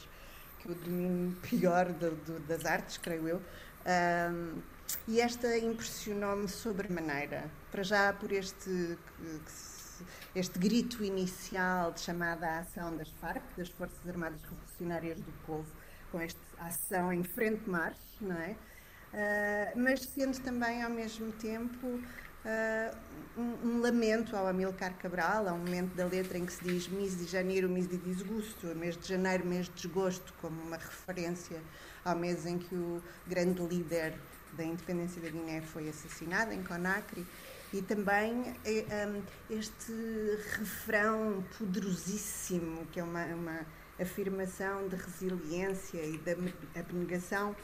que 0.58 0.70
o 0.70 0.74
domínio 0.74 1.36
pior 1.42 1.86
do, 1.92 2.10
do, 2.10 2.40
das 2.40 2.64
artes, 2.64 2.98
creio 2.98 3.28
eu. 3.28 3.42
Um, 3.86 4.60
e 5.06 5.20
esta 5.20 5.56
impressionou-me 5.58 6.48
sobremaneira. 6.48 7.50
Para 7.70 7.82
já 7.82 8.12
por 8.12 8.32
este, 8.32 8.98
este 10.34 10.58
grito 10.58 11.04
inicial 11.04 11.92
de 11.92 12.00
chamada 12.00 12.46
à 12.46 12.58
ação 12.60 12.96
das 12.96 13.10
FARC, 13.20 13.42
das 13.56 13.68
Forças 13.68 14.08
Armadas 14.08 14.42
Revolucionárias 14.42 15.20
do 15.20 15.32
Povo, 15.46 15.66
com 16.10 16.20
esta 16.20 16.40
ação 16.58 17.12
em 17.12 17.22
frente 17.22 17.68
mar, 17.68 17.94
não 18.20 18.36
é? 18.36 18.56
Uh, 19.12 19.78
mas 19.78 20.00
sendo 20.00 20.38
também 20.40 20.82
ao 20.82 20.90
mesmo 20.90 21.32
tempo 21.32 22.00
uh, 22.48 22.96
um, 23.36 23.68
um, 23.68 23.80
lamento 23.80 24.34
ao 24.34 24.46
Amilcar 24.46 24.94
Cabral, 24.98 25.46
há 25.46 25.52
um 25.52 25.58
momento 25.58 25.94
da 25.94 26.06
letra 26.06 26.38
em 26.38 26.46
que 26.46 26.52
se 26.52 26.64
diz 26.64 26.88
mês 26.88 27.16
de 27.16 27.26
janeiro, 27.26 27.68
mês 27.68 27.86
de 27.86 27.98
desgosto, 27.98 28.66
mês 28.74 28.96
de 28.96 29.06
janeiro, 29.06 29.46
mês 29.46 29.66
de 29.66 29.72
desgosto, 29.72 30.32
como 30.40 30.60
uma 30.62 30.76
referência 30.76 31.60
ao 32.04 32.16
mês 32.16 32.46
em 32.46 32.58
que 32.58 32.74
o 32.74 33.02
grande 33.26 33.60
líder 33.62 34.14
da 34.54 34.64
independência 34.64 35.20
da 35.20 35.28
Guiné 35.28 35.60
foi 35.60 35.88
assassinado, 35.88 36.52
em 36.52 36.62
Conakry. 36.62 37.24
E 37.70 37.82
também 37.82 38.54
eh, 38.64 38.86
este 39.50 39.92
refrão 40.58 41.44
poderosíssimo, 41.58 42.86
que 42.86 42.98
é 42.98 43.04
uma, 43.04 43.26
uma 43.26 43.66
afirmação 44.00 44.88
de 44.88 44.96
resiliência 44.96 46.00
e 46.02 46.16
da 46.16 46.32
abnegação 46.80 47.54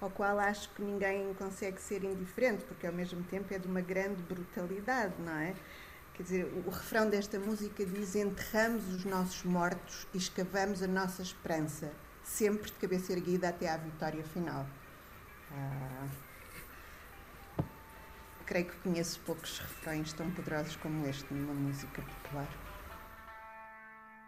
ao 0.00 0.10
qual 0.10 0.38
acho 0.38 0.70
que 0.70 0.82
ninguém 0.82 1.34
consegue 1.34 1.80
ser 1.80 2.02
indiferente, 2.04 2.64
porque 2.64 2.86
ao 2.86 2.92
mesmo 2.92 3.22
tempo 3.24 3.52
é 3.52 3.58
de 3.58 3.66
uma 3.66 3.80
grande 3.80 4.22
brutalidade, 4.22 5.14
não 5.20 5.36
é? 5.36 5.54
Quer 6.14 6.22
dizer, 6.22 6.44
o, 6.44 6.70
refrão 6.70 7.08
desta 7.08 7.38
música 7.38 7.84
diz: 7.84 8.14
Enterramos 8.14 8.86
os 8.88 9.04
nossos 9.04 9.42
mortos 9.44 10.06
e 10.12 10.18
escavamos 10.18 10.82
a 10.82 10.86
nossa 10.86 11.22
esperança, 11.22 11.92
sempre 12.22 12.66
de 12.66 12.72
cabeça 12.72 13.12
erguida 13.12 13.48
até 13.48 13.68
à 13.68 13.76
vitória 13.76 14.22
final. 14.24 14.66
Ah, 15.52 16.06
creio 18.46 18.66
que 18.66 18.76
conheço 18.80 19.20
poucos 19.20 19.58
refrões 19.60 20.12
tão 20.12 20.30
poderosos 20.30 20.76
como 20.76 21.06
este 21.06 21.32
numa 21.32 21.54
música 21.54 22.02
popular. 22.02 22.48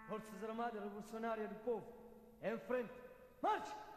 Forças 0.08 0.44
Armadas 0.44 0.82
Revolucionárias 0.82 1.48
do 1.48 1.56
Povo, 1.56 1.86
em 2.42 2.58
frente, 2.58 2.92
marche! 3.42 3.91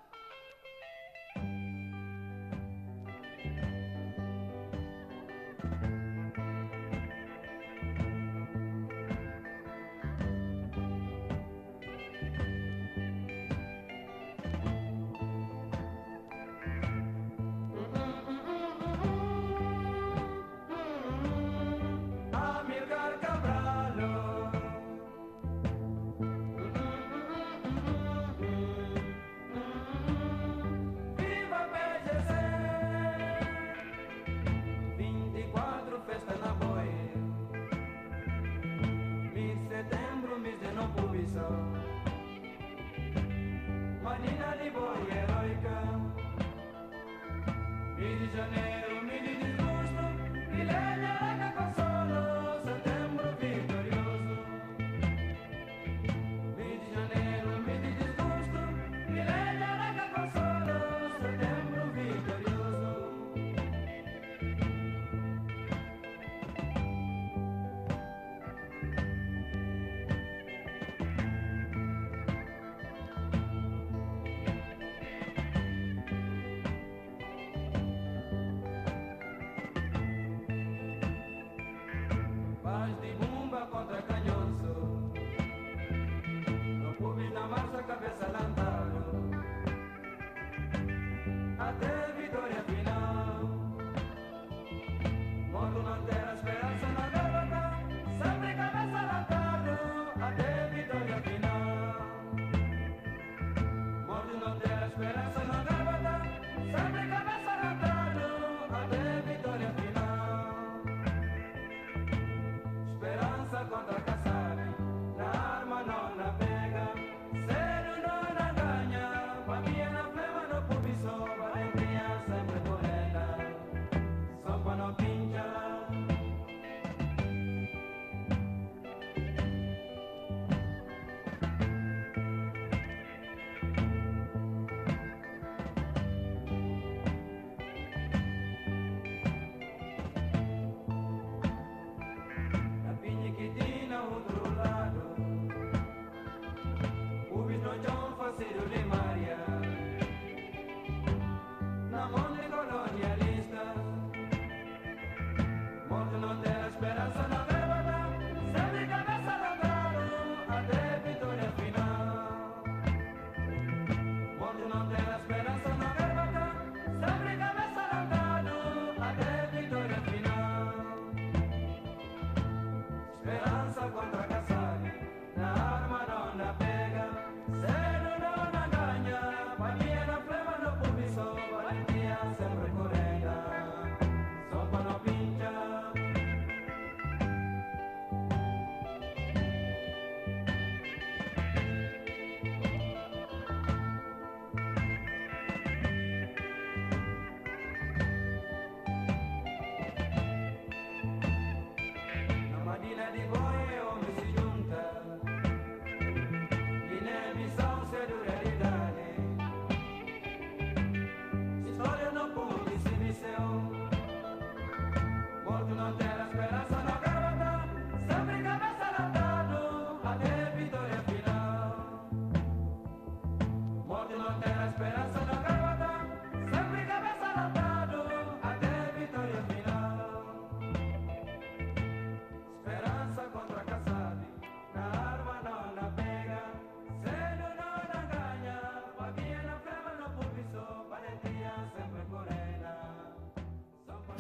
Amen. 48.38 48.65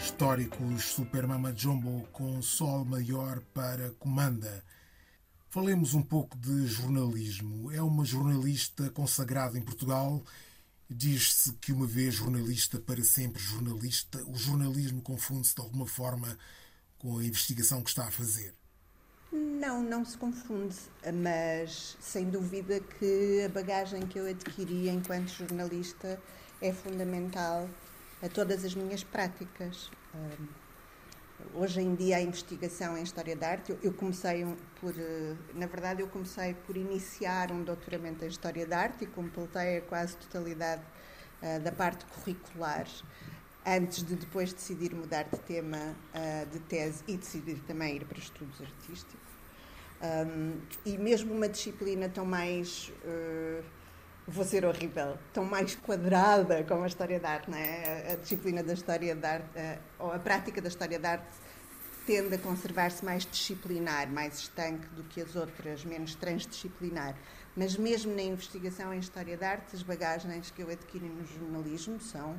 Históricos 0.05 0.83
Super 0.83 1.25
Mama 1.25 1.51
Jumbo 1.55 2.07
com 2.13 2.39
Sol 2.39 2.85
maior 2.85 3.41
para 3.55 3.89
comanda. 3.97 4.63
Falemos 5.49 5.95
um 5.95 6.01
pouco 6.03 6.37
de 6.37 6.67
jornalismo. 6.67 7.71
É 7.71 7.81
uma 7.81 8.05
jornalista 8.05 8.87
consagrada 8.91 9.57
em 9.57 9.63
Portugal. 9.63 10.23
Diz-se 10.87 11.53
que 11.53 11.73
uma 11.73 11.87
vez 11.87 12.13
jornalista, 12.13 12.77
para 12.79 13.03
sempre 13.03 13.41
jornalista. 13.41 14.23
O 14.27 14.35
jornalismo 14.35 15.01
confunde-se 15.01 15.55
de 15.55 15.61
alguma 15.61 15.87
forma 15.87 16.37
com 16.99 17.17
a 17.17 17.25
investigação 17.25 17.81
que 17.81 17.89
está 17.89 18.05
a 18.05 18.11
fazer. 18.11 18.53
Não, 19.31 19.81
não 19.81 20.05
se 20.05 20.15
confunde, 20.17 20.75
mas 21.15 21.97
sem 21.99 22.29
dúvida 22.29 22.79
que 22.79 23.41
a 23.43 23.49
bagagem 23.49 24.05
que 24.05 24.19
eu 24.19 24.27
adquiri 24.27 24.87
enquanto 24.87 25.29
jornalista 25.29 26.21
é 26.61 26.71
fundamental 26.71 27.67
a 28.25 28.29
todas 28.29 28.65
as 28.65 28.73
minhas 28.73 29.03
práticas. 29.03 29.91
Hoje 31.53 31.79
em 31.79 31.93
dia 31.93 32.17
a 32.17 32.21
investigação 32.21 32.97
em 32.97 33.03
História 33.03 33.35
da 33.35 33.49
Arte, 33.49 33.77
eu 33.83 33.93
comecei 33.93 34.43
por, 34.81 34.93
eh, 34.97 35.35
na 35.53 35.67
verdade 35.67 36.01
eu 36.01 36.07
comecei 36.07 36.55
por 36.65 36.75
iniciar 36.75 37.51
um 37.51 37.63
doutoramento 37.63 38.25
em 38.25 38.27
História 38.27 38.65
da 38.65 38.79
Arte 38.79 39.03
e 39.03 39.07
completei 39.07 39.77
a 39.77 39.81
quase 39.81 40.17
totalidade 40.17 40.81
eh, 41.41 41.59
da 41.59 41.71
parte 41.71 42.05
curricular 42.05 42.87
antes 43.65 44.03
de 44.03 44.15
depois 44.15 44.53
decidir 44.53 44.95
mudar 44.95 45.23
de 45.25 45.37
tema 45.39 45.95
eh, 46.13 46.45
de 46.51 46.59
tese 46.61 47.03
e 47.07 47.17
decidir 47.17 47.59
também 47.67 47.97
ir 47.97 48.05
para 48.05 48.17
estudos 48.17 48.59
artísticos. 48.59 49.25
e 50.85 50.97
mesmo 50.97 51.33
uma 51.33 51.47
disciplina 51.47 52.09
tão 52.09 52.25
mais 52.25 52.91
vou 54.27 54.43
ser 54.43 54.65
horrível, 54.65 55.17
tão 55.33 55.45
mais 55.45 55.75
quadrada 55.75 56.63
como 56.63 56.83
a 56.83 56.87
história 56.87 57.19
da 57.19 57.29
arte, 57.29 57.49
não 57.49 57.57
é? 57.57 58.13
A 58.13 58.15
disciplina 58.15 58.63
da 58.63 58.73
história 58.73 59.15
da 59.15 59.33
arte, 59.33 59.49
eh, 59.55 59.77
ou 59.99 60.11
a 60.11 60.19
prática 60.19 60.61
da 60.61 60.67
história 60.67 60.97
da 60.97 61.11
arte, 61.11 61.27
tende 62.05 62.35
a 62.35 62.37
conservar-se 62.37 63.03
mais 63.03 63.25
disciplinar, 63.25 64.07
mais 64.11 64.39
estanque 64.39 64.87
do 64.89 65.03
que 65.03 65.21
as 65.21 65.35
outras, 65.35 65.83
menos 65.83 66.15
transdisciplinar. 66.15 67.15
Mas 67.55 67.77
mesmo 67.77 68.15
na 68.15 68.21
investigação 68.21 68.93
em 68.93 68.99
história 68.99 69.37
da 69.37 69.49
arte, 69.49 69.75
as 69.75 69.81
bagagens 69.81 70.51
que 70.51 70.61
eu 70.61 70.69
adquiri 70.69 71.07
no 71.07 71.25
jornalismo 71.25 71.99
são 71.99 72.37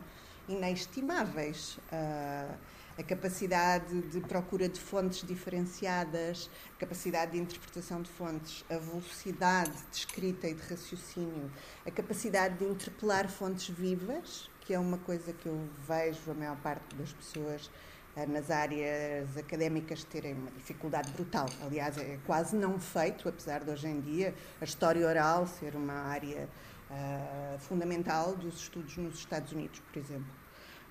inestimáveis. 0.49 1.79
Uh, 1.91 2.55
a 2.99 3.03
capacidade 3.03 4.01
de 4.03 4.21
procura 4.21 4.69
de 4.69 4.81
fontes 4.81 5.27
diferenciadas, 5.27 6.51
a 6.77 6.81
capacidade 6.81 7.33
de 7.33 7.39
interpretação 7.39 8.01
de 8.01 8.11
fontes, 8.11 8.65
a 8.71 8.79
velocidade 8.79 9.77
de 9.91 9.97
escrita 9.97 10.49
e 10.49 10.55
de 10.55 10.63
raciocínio, 10.63 11.51
a 11.85 11.91
capacidade 11.91 12.59
de 12.59 12.65
interpelar 12.65 13.29
fontes 13.29 13.69
vivas, 13.69 14.51
que 14.61 14.73
é 14.73 14.79
uma 14.79 14.99
coisa 14.99 15.33
que 15.33 15.47
eu 15.47 15.69
vejo 15.87 16.31
a 16.31 16.35
maior 16.35 16.57
parte 16.57 16.97
das 16.97 17.13
pessoas 17.13 17.71
eh, 18.17 18.27
nas 18.27 18.51
áreas 18.51 19.37
académicas 19.37 20.03
terem 20.03 20.33
uma 20.33 20.51
dificuldade 20.51 21.11
brutal. 21.13 21.47
Aliás, 21.63 21.99
é 21.99 22.19
quase 22.25 22.57
não 22.57 22.81
feito, 22.81 23.29
apesar 23.29 23.63
de 23.63 23.71
hoje 23.71 23.87
em 23.87 24.01
dia 24.01 24.35
a 24.61 24.65
história 24.65 25.07
oral 25.07 25.47
ser 25.47 25.77
uma 25.77 25.93
área 25.93 26.49
uh, 26.91 27.59
fundamental 27.59 28.35
dos 28.35 28.63
estudos 28.63 28.97
nos 28.97 29.19
Estados 29.19 29.53
Unidos, 29.53 29.81
por 29.81 29.99
exemplo. 29.99 30.33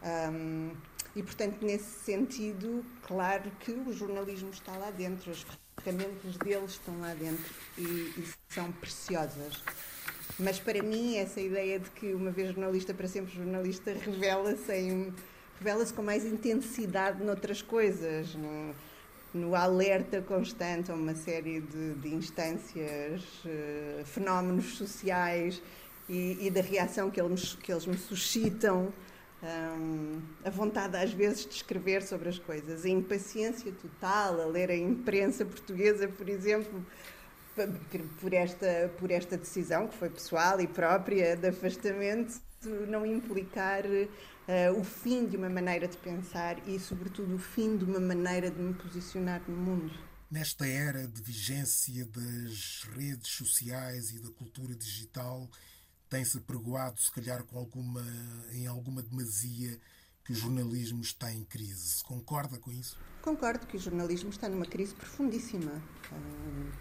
Um, 0.03 0.71
e, 1.15 1.23
portanto, 1.23 1.65
nesse 1.65 1.99
sentido, 2.03 2.83
claro 3.03 3.49
que 3.59 3.71
o 3.71 3.93
jornalismo 3.93 4.49
está 4.49 4.75
lá 4.77 4.91
dentro, 4.91 5.31
as 5.31 5.45
ferramentas 5.81 6.37
deles 6.37 6.71
estão 6.71 6.99
lá 6.99 7.13
dentro 7.13 7.53
e, 7.77 7.81
e 7.83 8.27
são 8.49 8.71
preciosas. 8.73 9.63
Mas 10.37 10.59
para 10.59 10.83
mim, 10.83 11.15
essa 11.15 11.39
ideia 11.39 11.79
de 11.79 11.89
que 11.91 12.13
uma 12.13 12.31
vez 12.31 12.49
jornalista, 12.49 12.93
para 12.93 13.07
sempre 13.07 13.33
jornalista, 13.33 13.93
revela-se 13.93 15.13
revela 15.57 15.85
com 15.85 16.01
mais 16.01 16.25
intensidade 16.25 17.23
noutras 17.23 17.61
coisas, 17.61 18.35
no, 18.35 18.75
no 19.33 19.55
alerta 19.55 20.21
constante 20.21 20.91
a 20.91 20.95
uma 20.95 21.15
série 21.15 21.61
de, 21.61 21.93
de 21.93 22.13
instâncias, 22.13 23.23
uh, 23.45 24.05
fenómenos 24.05 24.77
sociais 24.77 25.61
e, 26.09 26.47
e, 26.47 26.49
da 26.49 26.61
reação 26.61 27.09
que 27.09 27.21
eles, 27.21 27.55
que 27.55 27.71
eles 27.71 27.85
me 27.85 27.97
suscitam 27.97 28.91
um, 29.45 30.21
a 30.43 30.49
vontade 30.49 30.97
às 30.97 31.11
vezes 31.13 31.45
de 31.45 31.55
escrever 31.55 32.01
sobre 32.01 32.29
as 32.29 32.39
coisas, 32.39 32.83
a 32.83 32.89
impaciência 32.89 33.71
total 33.71 34.41
a 34.41 34.45
ler 34.45 34.71
a 34.71 34.75
imprensa 34.75 35.45
portuguesa, 35.45 36.07
por 36.07 36.27
exemplo, 36.27 36.85
por 38.19 38.33
esta, 38.33 38.91
por 38.97 39.11
esta 39.11 39.37
decisão 39.37 39.87
que 39.87 39.95
foi 39.95 40.09
pessoal 40.09 40.59
e 40.59 40.67
própria 40.67 41.35
de 41.35 41.47
afastamento, 41.47 42.41
não 42.87 43.05
implicar 43.05 43.85
uh, 43.85 44.79
o 44.79 44.83
fim 44.83 45.25
de 45.27 45.37
uma 45.37 45.49
maneira 45.49 45.87
de 45.87 45.97
pensar 45.97 46.67
e, 46.67 46.79
sobretudo, 46.79 47.35
o 47.35 47.39
fim 47.39 47.77
de 47.77 47.85
uma 47.85 47.99
maneira 47.99 48.49
de 48.49 48.59
me 48.59 48.73
posicionar 48.73 49.41
no 49.47 49.55
mundo. 49.55 49.93
Nesta 50.29 50.67
era 50.67 51.07
de 51.07 51.21
vigência 51.21 52.05
das 52.05 52.83
redes 52.95 53.29
sociais 53.29 54.09
e 54.09 54.19
da 54.19 54.31
cultura 54.31 54.75
digital, 54.75 55.47
tem-se 56.15 56.39
pregoado, 56.39 56.97
se 56.97 57.11
calhar, 57.11 57.43
com 57.43 57.59
alguma, 57.59 58.01
em 58.53 58.67
alguma 58.67 59.01
demasia, 59.01 59.77
que 60.23 60.31
o 60.31 60.35
jornalismo 60.35 61.01
está 61.01 61.29
em 61.29 61.43
crise. 61.43 62.01
Concorda 62.05 62.57
com 62.57 62.71
isso? 62.71 62.97
Concordo 63.21 63.67
que 63.67 63.75
o 63.75 63.79
jornalismo 63.79 64.29
está 64.29 64.47
numa 64.47 64.65
crise 64.65 64.95
profundíssima, 64.95 65.73
hum, 66.13 66.71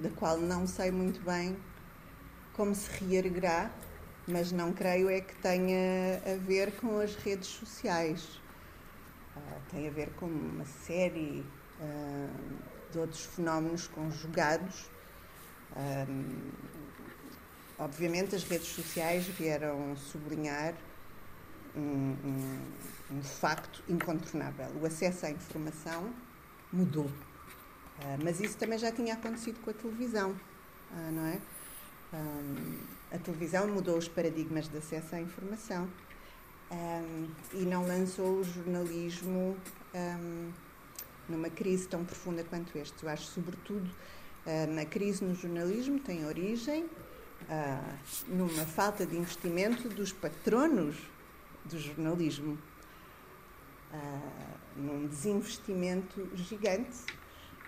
da 0.00 0.10
qual 0.10 0.36
não 0.38 0.66
sei 0.66 0.90
muito 0.90 1.20
bem 1.20 1.56
como 2.54 2.74
se 2.74 2.90
reerguerá, 2.98 3.70
mas 4.26 4.50
não 4.50 4.72
creio 4.72 5.08
é 5.08 5.20
que 5.20 5.36
tenha 5.36 6.20
a 6.26 6.44
ver 6.44 6.72
com 6.72 6.98
as 6.98 7.14
redes 7.14 7.46
sociais. 7.46 8.24
Uh, 9.36 9.60
tem 9.70 9.86
a 9.86 9.92
ver 9.92 10.10
com 10.14 10.26
uma 10.26 10.64
série 10.64 11.46
uh, 11.78 12.90
de 12.90 12.98
outros 12.98 13.24
fenómenos 13.26 13.86
conjugados. 13.86 14.90
Obviamente, 17.78 18.34
as 18.34 18.44
redes 18.44 18.68
sociais 18.68 19.26
vieram 19.26 19.96
sublinhar 19.96 20.74
um, 21.76 21.80
um, 21.80 22.60
um, 23.12 23.22
facto 23.22 23.82
incontornável: 23.88 24.68
o 24.80 24.86
acesso 24.86 25.26
à 25.26 25.30
informação 25.30 26.12
mudou. 26.72 27.06
Uh, 27.06 28.18
mas 28.22 28.40
isso 28.40 28.56
também 28.56 28.78
já 28.78 28.92
tinha 28.92 29.14
acontecido 29.14 29.60
com 29.60 29.70
a 29.70 29.72
televisão, 29.72 30.30
uh, 30.30 31.12
não 31.12 31.26
é? 31.26 31.40
a 33.12 33.18
televisão 33.18 33.68
mudou 33.68 33.98
os 33.98 34.08
paradigmas 34.08 34.66
de 34.66 34.78
acesso 34.78 35.14
à 35.14 35.20
informação 35.20 35.86
e 37.52 37.66
não 37.66 37.86
lançou 37.86 38.38
o 38.38 38.44
jornalismo 38.44 39.54
numa 41.28 41.50
crise 41.50 41.86
tão 41.86 42.02
profunda 42.02 42.42
quanto 42.44 42.78
este. 42.78 43.04
Eu 43.04 43.10
acho, 43.10 43.24
sobretudo, 43.24 43.90
a 44.46 44.84
crise 44.86 45.22
no 45.22 45.34
jornalismo 45.34 46.00
tem 46.00 46.24
origem 46.24 46.88
uh, 47.42 47.98
numa 48.28 48.64
falta 48.66 49.06
de 49.06 49.16
investimento 49.16 49.88
dos 49.88 50.12
patronos 50.12 50.96
do 51.64 51.78
jornalismo, 51.78 52.58
uh, 53.92 54.76
num 54.76 55.06
desinvestimento 55.06 56.28
gigante. 56.34 56.98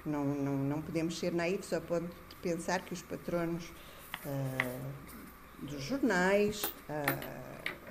Não, 0.05 0.25
não, 0.25 0.57
não 0.57 0.83
podemos 0.83 1.19
ser 1.19 1.33
naivos 1.33 1.73
ao 1.73 1.81
ponto 1.81 2.09
de 2.29 2.37
pensar 2.37 2.83
que 2.83 2.93
os 2.93 3.03
patronos 3.03 3.65
uh, 4.25 5.11
dos 5.63 5.83
jornais, 5.83 6.73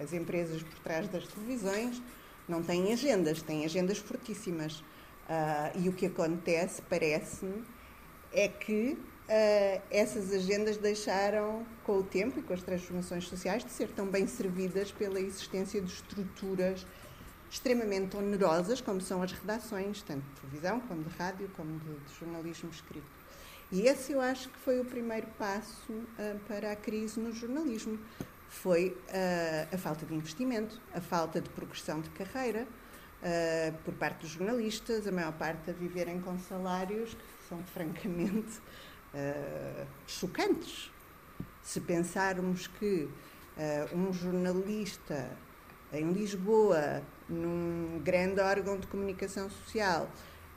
as 0.01 0.11
empresas 0.11 0.63
por 0.63 0.79
trás 0.79 1.07
das 1.07 1.27
televisões, 1.27 2.01
não 2.47 2.63
têm 2.63 2.91
agendas, 2.91 3.43
têm 3.43 3.63
agendas 3.63 3.99
fortíssimas. 3.99 4.83
E 5.75 5.87
o 5.87 5.93
que 5.93 6.07
acontece, 6.07 6.81
parece-me, 6.81 7.63
é 8.33 8.47
que 8.47 8.97
uh, 9.29 9.81
essas 9.91 10.33
agendas 10.33 10.77
deixaram, 10.77 11.65
com 11.83 11.99
o 11.99 12.03
tempo 12.03 12.39
e 12.39 12.41
com 12.41 12.53
as 12.53 12.63
transformações 12.63 13.27
sociais, 13.27 13.63
de 13.63 13.71
ser 13.71 13.89
tão 13.89 14.07
bem 14.07 14.25
servidas 14.27 14.91
pela 14.91 15.19
existência 15.19 15.79
de 15.79 15.91
estruturas 15.91 16.85
extremamente 17.49 18.17
onerosas, 18.17 18.81
como 18.81 18.99
são 19.01 19.21
as 19.21 19.31
redações, 19.31 20.01
tanto 20.01 20.21
de 20.21 20.41
televisão, 20.41 20.79
como 20.81 21.03
de 21.03 21.15
rádio, 21.15 21.49
como 21.55 21.79
de, 21.79 21.95
de 21.95 22.19
jornalismo 22.19 22.69
escrito. 22.69 23.07
E 23.71 23.81
esse 23.81 24.11
eu 24.11 24.21
acho 24.21 24.49
que 24.49 24.57
foi 24.59 24.79
o 24.79 24.85
primeiro 24.85 25.27
passo 25.37 25.91
uh, 25.91 26.39
para 26.47 26.71
a 26.71 26.75
crise 26.75 27.19
no 27.19 27.31
jornalismo. 27.31 27.99
Foi 28.51 28.97
a 29.71 29.77
falta 29.77 30.07
de 30.07 30.15
investimento, 30.15 30.81
a 30.91 30.99
falta 30.99 31.39
de 31.39 31.47
progressão 31.51 32.01
de 32.01 32.09
carreira, 32.09 32.67
uh, 33.21 33.77
por 33.83 33.93
parte 33.93 34.21
dos 34.21 34.31
jornalistas, 34.31 35.05
a 35.07 35.11
maior 35.11 35.33
parte 35.33 35.69
a 35.69 35.73
viverem 35.73 36.19
com 36.19 36.37
salários 36.39 37.13
que 37.13 37.47
são 37.47 37.63
francamente 37.63 38.59
uh, 39.13 39.87
chocantes. 40.07 40.91
Se 41.61 41.81
pensarmos 41.81 42.67
que 42.67 43.07
uh, 43.57 43.97
um 43.97 44.11
jornalista 44.13 45.29
em 45.91 46.11
Lisboa, 46.11 47.01
num 47.27 48.01
grande 48.03 48.39
órgão 48.41 48.77
de 48.77 48.87
comunicação 48.87 49.49
social, 49.49 50.09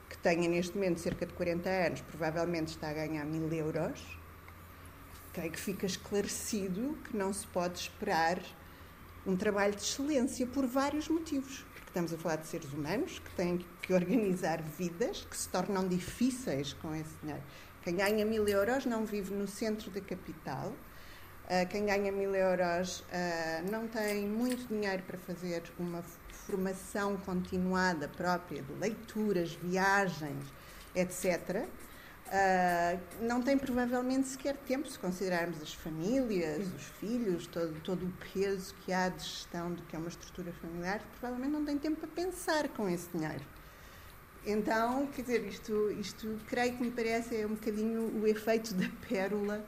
que 0.09 0.17
tenha 0.17 0.47
neste 0.47 0.75
momento 0.75 0.99
cerca 0.99 1.25
de 1.25 1.33
40 1.33 1.69
anos, 1.69 2.01
provavelmente 2.01 2.69
está 2.69 2.89
a 2.89 2.93
ganhar 2.93 3.25
mil 3.25 3.51
euros, 3.51 3.99
creio 5.33 5.51
que 5.51 5.59
fica 5.59 5.85
esclarecido 5.85 6.97
que 7.03 7.17
não 7.17 7.33
se 7.33 7.47
pode 7.47 7.79
esperar 7.79 8.39
um 9.25 9.35
trabalho 9.35 9.75
de 9.75 9.81
excelência 9.81 10.45
por 10.45 10.67
vários 10.67 11.07
motivos 11.07 11.65
estamos 11.93 12.11
a 12.11 12.17
falar 12.17 12.37
de 12.37 12.47
seres 12.47 12.73
humanos 12.73 13.19
que 13.19 13.29
têm 13.35 13.63
que 13.83 13.93
organizar 13.93 14.63
vidas 14.63 15.27
que 15.29 15.37
se 15.37 15.47
tornam 15.47 15.87
difíceis 15.87 16.73
com 16.73 16.95
esse 16.95 17.13
dinheiro. 17.21 17.43
Quem 17.83 17.95
ganha 17.95 18.25
mil 18.25 18.47
euros 18.47 18.85
não 18.85 19.05
vive 19.05 19.33
no 19.33 19.45
centro 19.45 19.91
da 19.91 19.99
capital. 19.99 20.69
Uh, 21.43 21.67
quem 21.69 21.85
ganha 21.85 22.13
mil 22.13 22.33
euros 22.33 23.01
uh, 23.01 23.69
não 23.69 23.87
tem 23.87 24.25
muito 24.25 24.65
dinheiro 24.69 25.03
para 25.03 25.17
fazer 25.17 25.63
uma 25.77 26.01
formação 26.47 27.17
continuada 27.17 28.07
própria 28.07 28.61
de 28.61 28.73
leituras, 28.73 29.51
viagens, 29.61 30.45
etc. 30.95 31.67
Uh, 32.25 32.99
não 33.19 33.41
tem 33.41 33.57
provavelmente 33.57 34.29
sequer 34.29 34.55
tempo, 34.55 34.89
se 34.89 34.97
considerarmos 34.97 35.61
as 35.61 35.73
famílias, 35.73 36.65
os 36.73 36.83
filhos, 37.01 37.47
todo, 37.47 37.77
todo 37.81 38.05
o 38.05 38.13
peso 38.31 38.73
que 38.85 38.93
há 38.93 39.09
de 39.09 39.21
gestão 39.21 39.73
do 39.73 39.81
que 39.83 39.97
é 39.97 39.99
uma 39.99 40.07
estrutura 40.07 40.53
familiar, 40.53 41.01
provavelmente 41.19 41.51
não 41.51 41.65
tem 41.65 41.77
tempo 41.77 41.99
para 41.99 42.09
pensar 42.09 42.69
com 42.69 42.87
esse 42.87 43.09
dinheiro. 43.09 43.43
Então, 44.45 45.07
quer 45.07 45.21
dizer, 45.21 45.45
isto, 45.45 45.91
isto 45.91 46.37
creio 46.47 46.75
que 46.75 46.83
me 46.83 46.91
parece 46.91 47.37
é 47.37 47.45
um 47.45 47.51
bocadinho 47.55 48.21
o 48.21 48.27
efeito 48.27 48.73
da 48.73 48.89
pérola 49.07 49.63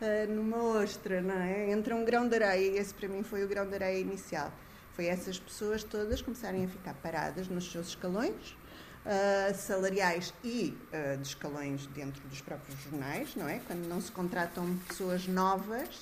uh, 0.00 0.32
numa 0.32 0.62
ostra, 0.62 1.20
não 1.20 1.38
é? 1.38 1.70
Entra 1.70 1.94
um 1.94 2.04
grão 2.04 2.26
de 2.26 2.36
areia, 2.36 2.70
e 2.72 2.78
esse 2.78 2.94
para 2.94 3.06
mim 3.06 3.22
foi 3.22 3.44
o 3.44 3.48
grão 3.48 3.68
de 3.68 3.74
areia 3.74 3.98
inicial. 3.98 4.50
Foi 4.94 5.06
essas 5.06 5.38
pessoas 5.38 5.84
todas 5.84 6.22
começarem 6.22 6.64
a 6.64 6.68
ficar 6.68 6.94
paradas 6.94 7.48
nos 7.48 7.70
seus 7.70 7.88
escalões, 7.88 8.56
uh, 9.04 9.54
salariais 9.54 10.32
e 10.42 10.74
uh, 10.92 11.18
de 11.18 11.28
escalões 11.28 11.86
dentro 11.88 12.26
dos 12.26 12.40
próprios 12.40 12.80
jornais, 12.80 13.34
não 13.36 13.46
é? 13.46 13.60
Quando 13.66 13.86
não 13.86 14.00
se 14.00 14.10
contratam 14.10 14.74
pessoas 14.88 15.26
novas, 15.26 16.00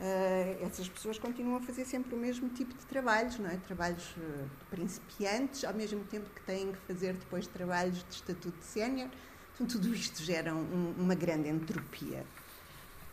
uh, 0.00 0.66
essas 0.66 0.88
pessoas 0.88 1.18
continuam 1.18 1.58
a 1.58 1.60
fazer 1.60 1.84
sempre 1.84 2.14
o 2.14 2.18
mesmo 2.18 2.48
tipo 2.48 2.74
de 2.74 2.84
trabalhos, 2.86 3.38
não 3.38 3.50
é? 3.50 3.56
Trabalhos 3.58 4.02
de 4.16 4.66
principiantes, 4.70 5.64
ao 5.64 5.74
mesmo 5.74 6.02
tempo 6.04 6.28
que 6.30 6.40
têm 6.42 6.72
que 6.72 6.78
fazer 6.86 7.14
depois 7.14 7.46
trabalhos 7.46 8.02
de 8.08 8.14
estatuto 8.14 8.58
de 8.58 8.64
sénior. 8.64 9.08
Então, 9.54 9.66
tudo 9.66 9.94
isto 9.94 10.22
gera 10.22 10.54
um, 10.54 10.94
uma 10.98 11.14
grande 11.14 11.48
entropia. 11.48 12.24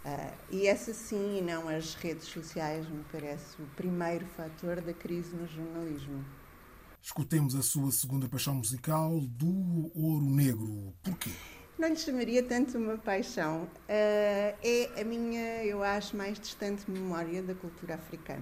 Uh, 0.06 0.38
e 0.50 0.68
essa 0.68 0.94
sim, 0.94 1.40
e 1.40 1.42
não 1.42 1.68
as 1.68 1.94
redes 1.96 2.28
sociais, 2.28 2.88
me 2.88 3.04
parece 3.12 3.62
o 3.62 3.66
primeiro 3.76 4.26
fator 4.26 4.80
da 4.80 4.94
crise 4.94 5.36
no 5.36 5.46
jornalismo. 5.46 6.24
Escutemos 7.02 7.56
a 7.56 7.62
sua 7.62 7.92
segunda 7.92 8.28
paixão 8.28 8.56
musical 8.56 9.20
do 9.20 9.92
Ouro 9.94 10.26
Negro. 10.26 10.94
Porquê? 11.04 11.32
Não 11.78 11.90
lhe 11.90 11.96
chamaria 11.96 12.42
tanto 12.42 12.76
uma 12.76 12.98
paixão. 12.98 13.66
Uh, 13.66 13.70
é 13.88 14.90
a 15.00 15.04
minha, 15.04 15.64
eu 15.64 15.84
acho, 15.84 16.18
mais 16.18 16.40
distante 16.40 16.90
memória 16.90 17.44
da 17.44 17.54
cultura 17.54 17.94
africana. 17.94 18.42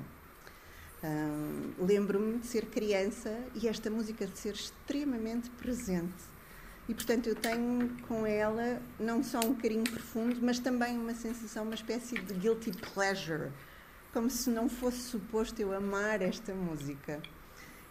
Uh, 1.04 1.84
Lembro-me 1.86 2.40
de 2.40 2.48
ser 2.48 2.68
criança 2.68 3.38
e 3.54 3.68
esta 3.68 3.90
música 3.90 4.26
de 4.26 4.40
ser 4.40 4.54
extremamente 4.54 5.50
presente. 5.50 6.24
E, 6.88 6.94
portanto, 6.94 7.28
eu 7.28 7.36
tenho 7.36 7.90
com 8.08 8.26
ela 8.26 8.82
não 8.98 9.22
só 9.22 9.40
um 9.40 9.54
carinho 9.54 9.84
profundo, 9.84 10.40
mas 10.42 10.58
também 10.58 10.98
uma 10.98 11.14
sensação, 11.14 11.64
uma 11.64 11.76
espécie 11.76 12.18
de 12.18 12.34
guilty 12.36 12.72
pleasure. 12.94 13.52
Como 14.14 14.30
se 14.30 14.50
não 14.50 14.70
fosse 14.70 15.00
suposto 15.00 15.62
eu 15.62 15.74
amar 15.74 16.22
esta 16.22 16.54
música. 16.54 17.22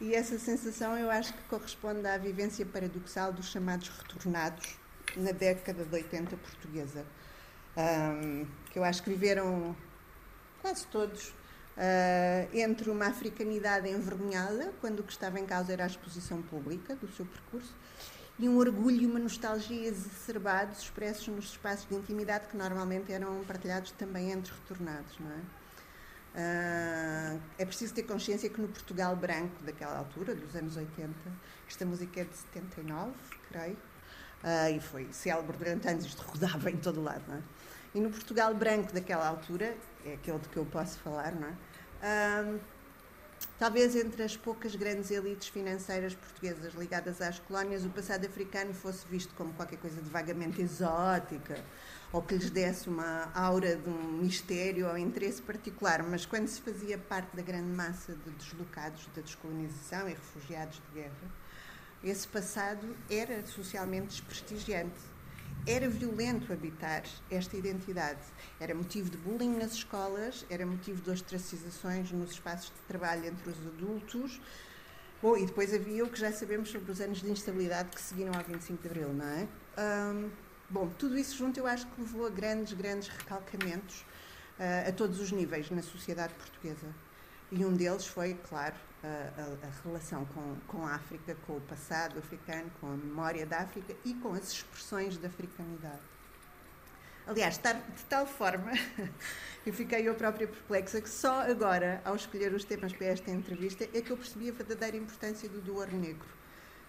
E 0.01 0.15
essa 0.15 0.39
sensação 0.39 0.97
eu 0.97 1.11
acho 1.11 1.35
que 1.35 1.43
corresponde 1.51 2.07
à 2.07 2.17
vivência 2.17 2.65
paradoxal 2.65 3.31
dos 3.31 3.51
chamados 3.51 3.91
retornados 3.91 4.83
na 5.21 5.33
década 5.33 5.85
de 5.85 5.95
80 5.95 6.37
portuguesa, 6.37 7.05
um, 7.77 8.47
que 8.71 8.79
eu 8.79 8.85
acho 8.85 9.03
que 9.03 9.11
viveram 9.11 9.77
quase 10.61 10.87
todos 10.87 11.29
uh, 11.29 12.49
entre 12.57 12.91
uma 12.91 13.07
africanidade 13.07 13.89
envergonhada, 13.89 14.73
quando 14.81 15.01
o 15.01 15.03
que 15.03 15.13
estava 15.13 15.39
em 15.39 15.47
causa 15.47 15.73
era 15.73 15.85
a 15.85 15.87
exposição 15.87 16.41
pública 16.43 16.95
do 16.97 17.09
seu 17.09 17.27
percurso, 17.27 17.75
e 18.39 18.49
um 18.49 18.57
orgulho 18.57 19.03
e 19.03 19.07
uma 19.07 19.19
nostalgia 19.19 19.87
exacerbados 19.87 20.81
expressos 20.81 21.29
nos 21.29 21.51
espaços 21.51 21.89
de 21.89 21.95
intimidade 21.95 22.49
que 22.49 22.57
normalmente 22.57 23.13
eram 23.13 23.45
partilhados 23.45 23.93
também 23.93 24.33
entre 24.33 24.53
retornados, 24.53 25.19
não 25.21 25.31
é? 25.31 25.65
Uh, 26.35 27.41
é 27.59 27.65
preciso 27.65 27.95
ter 27.95 28.03
consciência 28.03 28.51
que 28.51 28.61
no 28.61 28.67
Portugal 28.67 29.15
branco 29.15 29.63
daquela 29.63 29.99
altura, 29.99 30.35
dos 30.35 30.57
anos 30.57 30.77
80, 30.77 31.15
esta 31.69 31.87
música 31.87 32.23
é 32.23 32.25
de 32.25 32.37
79, 32.37 33.13
creio, 33.49 33.77
e 34.75 34.81
foi 34.81 35.09
célebre 35.13 35.57
durante 35.57 35.89
anos, 35.89 36.05
isto 36.05 36.23
rodava 36.23 36.71
em 36.71 36.77
todo 36.77 37.03
lado, 37.03 37.23
não 37.29 37.37
é? 37.37 37.41
E 37.95 38.01
no 38.01 38.11
Portugal 38.11 38.53
branco 38.55 38.93
daquela 38.93 39.27
altura, 39.27 39.77
é 40.05 40.15
aquele 40.15 40.39
de 40.39 40.49
que 40.49 40.57
eu 40.57 40.67
posso 40.67 40.99
falar, 40.99 41.33
não 41.33 41.49
é? 41.49 42.59
Talvez 43.59 43.95
entre 43.95 44.23
as 44.23 44.37
poucas 44.37 44.75
grandes 44.75 45.11
elites 45.11 45.49
financeiras 45.49 46.15
portuguesas 46.15 46.75
ligadas 46.75 47.21
às 47.21 47.39
colónias, 47.39 47.85
o 47.85 47.89
passado 47.91 48.27
africano 48.27 48.75
fosse 48.75 49.07
visto 49.09 49.33
como 49.35 49.53
qualquer 49.53 49.79
coisa 49.79 50.01
de 50.03 50.09
vagamente 50.09 50.61
exótica, 50.61 51.63
ou 52.13 52.21
que 52.21 52.35
lhes 52.35 52.51
desse 52.51 52.89
uma 52.89 53.31
aura 53.35 53.77
de 53.77 53.89
um 53.89 54.19
mistério 54.21 54.89
ou 54.89 54.99
interesse 54.99 55.41
particular, 55.41 56.03
mas 56.03 56.27
quando 56.27 56.49
se 56.49 56.61
fazia 56.61 56.99
parte 56.99 57.37
da 57.37 57.43
grande 57.43 57.71
massa 57.71 58.13
de 58.13 58.31
deslocados 58.33 59.09
da 59.15 59.23
descolonização 59.23 60.09
e 60.09 60.13
refugiados 60.13 60.77
de 60.77 61.01
guerra, 61.01 61.44
esse 62.05 62.29
passado 62.29 62.97
era 63.11 63.45
socialmente 63.47 64.09
desprestigiante. 64.09 65.15
era 65.67 65.89
violento 65.89 66.53
habitar 66.53 67.03
esta 67.31 67.57
identidade. 67.57 68.21
Era 68.61 68.75
motivo 68.75 69.09
de 69.09 69.17
bullying 69.17 69.57
nas 69.57 69.73
escolas, 69.73 70.45
era 70.51 70.67
motivo 70.67 71.01
de 71.01 71.11
ostracizações 71.11 72.13
nos 72.13 72.33
espaços 72.33 72.67
de 72.67 72.81
trabalho 72.87 73.25
entre 73.25 73.49
os 73.49 73.67
adultos. 73.67 74.41
Bom, 75.23 75.39
e 75.39 75.47
depois 75.47 75.73
havia 75.73 76.05
o 76.05 76.11
que 76.11 76.21
já 76.21 76.31
sabemos 76.31 76.69
sobre 76.71 76.93
os 76.93 77.01
anos 77.01 77.23
de 77.23 77.31
instabilidade 77.31 77.89
que 77.89 78.01
seguiram 78.01 78.35
ao 78.35 78.45
25 78.45 78.83
de 78.83 78.89
Abril, 78.89 79.15
não 79.15 79.27
é? 79.27 79.49
Um, 79.79 80.31
bom, 80.69 80.87
tudo 80.99 81.17
isso 81.17 81.35
junto 81.35 81.59
eu 81.59 81.67
acho 81.67 81.87
que 81.87 82.01
levou 82.03 82.27
a 82.27 82.31
grandes, 82.31 82.75
grandes 82.75 83.09
recalcamentos 83.09 84.05
uh, 84.59 84.91
a 84.91 84.93
todos 84.93 85.19
os 85.21 85.33
níveis 85.33 85.71
na 85.71 85.81
sociedade 85.81 86.35
portuguesa. 86.35 86.89
E 87.53 87.65
um 87.65 87.73
deles 87.73 88.07
foi, 88.07 88.35
claro, 88.49 88.75
a, 89.03 89.07
a, 89.07 89.67
a, 89.67 89.83
relação 89.85 90.25
com, 90.27 90.57
com 90.67 90.87
a 90.87 90.95
África, 90.95 91.37
com 91.47 91.57
o 91.57 91.61
passado 91.61 92.19
africano, 92.19 92.71
com 92.81 92.89
a 92.89 92.97
memória 92.97 93.45
da 93.45 93.59
África 93.59 93.95
e 94.05 94.15
com 94.15 94.33
as 94.33 94.53
expressões 94.53 95.19
da 95.19 95.29
africanidade. 95.29 96.01
Aliás, 97.27 97.57
de 97.57 98.05
tal 98.09 98.27
forma, 98.27 98.73
eu 99.65 99.73
fiquei 99.73 100.07
eu 100.07 100.15
própria 100.15 100.47
perplexa 100.47 101.01
que 101.01 101.09
só 101.09 101.43
agora, 101.51 102.03
ao 102.05 102.17
escolher 102.17 102.53
os 102.53 102.65
temas 102.65 102.93
para 102.93 103.07
esta 103.07 103.31
entrevista, 103.31 103.85
é 103.95 104.01
que 104.03 104.11
eu 104.11 104.17
percebi 104.17 104.51
a 104.51 104.53
verdadeira 104.53 104.97
importância 104.97 105.49
do 105.49 105.61
Duor 105.61 105.91
Negro. 105.91 106.29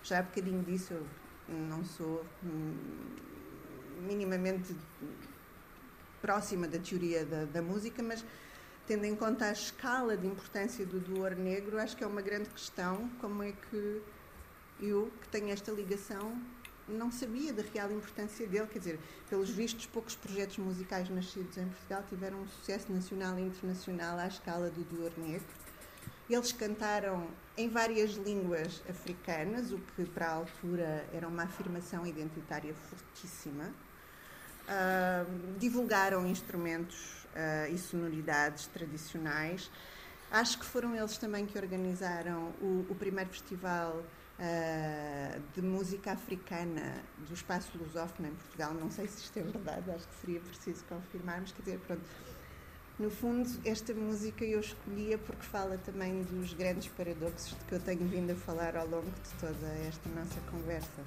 Já 0.04 0.20
há 0.20 0.24
bocadinho 0.24 0.62
disso, 0.63 0.94
eu 0.94 1.08
não 1.48 1.86
sou 1.86 2.26
hum, 2.44 2.76
minimamente 4.02 4.76
próxima 6.22 6.68
da 6.68 6.80
teoria 6.80 7.24
da, 7.26 7.46
da 7.46 7.62
música, 7.62 8.04
mas 8.04 8.26
tendo 8.88 9.06
em 9.06 9.15
conta 9.15 9.45
a 9.45 9.52
escala 9.52 10.15
de 10.15 10.28
importância 10.28 10.86
do 10.86 11.00
Duor 11.00 11.36
Negro, 11.36 11.80
acho 11.80 11.98
que 11.98 12.04
é 12.04 12.08
uma 12.08 12.21
grande 12.21 12.50
questão 12.50 13.10
como 13.19 13.41
é 13.41 13.52
que 13.52 14.02
eu, 14.80 15.12
que 15.21 15.28
tenho 15.30 15.50
esta 15.50 15.71
ligação, 15.71 16.39
não 16.88 17.12
sabia 17.12 17.52
da 17.52 17.63
real 17.74 17.91
importância 17.91 18.45
dele. 18.48 18.67
Quer 18.67 18.80
dizer, 18.80 19.00
pelos 19.30 19.50
vistos, 19.50 19.86
poucos 19.88 20.15
projetos 20.15 20.58
musicais 20.58 21.10
nascidos 21.10 21.58
em 21.58 21.67
Portugal 21.67 22.04
tiveram 22.08 22.41
um 22.41 22.48
sucesso 22.48 22.91
nacional 22.91 23.39
e 23.39 23.41
internacional 23.41 24.19
à 24.19 24.28
escala 24.28 24.69
do 24.69 24.84
Duor 24.84 25.12
Negro. 25.17 25.48
Eles 26.30 26.52
cantaram 26.52 27.28
em 27.58 27.69
várias 27.69 28.12
línguas 28.13 28.82
africanas, 28.89 29.71
o 29.71 29.80
que 29.95 30.06
para 30.06 30.28
a 30.28 30.34
altura 30.34 31.06
era 31.13 31.28
uma 31.28 31.43
afirmação 31.43 32.06
identitária 32.06 32.74
fortíssima. 32.74 33.71
Uh, 34.65 35.58
divulgaram 35.60 36.26
instrumentos 36.26 37.25
uh, 37.36 37.74
e 37.74 37.78
sonoridades 37.78 38.67
tradicionais. 38.67 39.69
Acho 40.32 40.60
que 40.60 40.65
foram 40.65 40.95
eles 40.95 41.17
também 41.17 41.45
que 41.45 41.58
organizaram 41.58 42.52
o, 42.62 42.86
o 42.89 42.95
primeiro 42.95 43.30
festival 43.30 44.04
uh, 44.39 45.41
de 45.54 45.62
música 45.62 46.13
africana 46.13 47.04
do 47.28 47.34
Espaço 47.34 47.78
Lusófono 47.78 48.30
em 48.30 48.34
Portugal. 48.34 48.74
Não 48.74 48.89
sei 48.89 49.08
se 49.08 49.19
isto 49.19 49.38
é 49.38 49.43
verdade, 49.43 49.91
acho 49.91 50.08
que 50.08 50.15
seria 50.15 50.39
preciso 50.39 50.84
confirmarmos. 50.86 51.52
Quer 51.52 51.62
dizer, 51.62 51.80
pronto, 51.80 52.04
no 52.98 53.10
fundo, 53.10 53.50
esta 53.65 53.93
música 53.93 54.45
eu 54.45 54.60
escolhia 54.60 55.17
porque 55.17 55.43
fala 55.43 55.78
também 55.78 56.24
dos 56.24 56.54
grandes 56.54 56.88
paradoxos 56.88 57.50
de 57.50 57.65
que 57.65 57.76
eu 57.76 57.80
tenho 57.80 58.08
vindo 58.08 58.32
a 58.32 58.36
falar 58.36 58.76
ao 58.78 58.88
longo 58.88 59.10
de 59.10 59.30
toda 59.39 59.67
esta 59.88 60.10
nossa 60.10 60.39
conversa. 60.50 61.04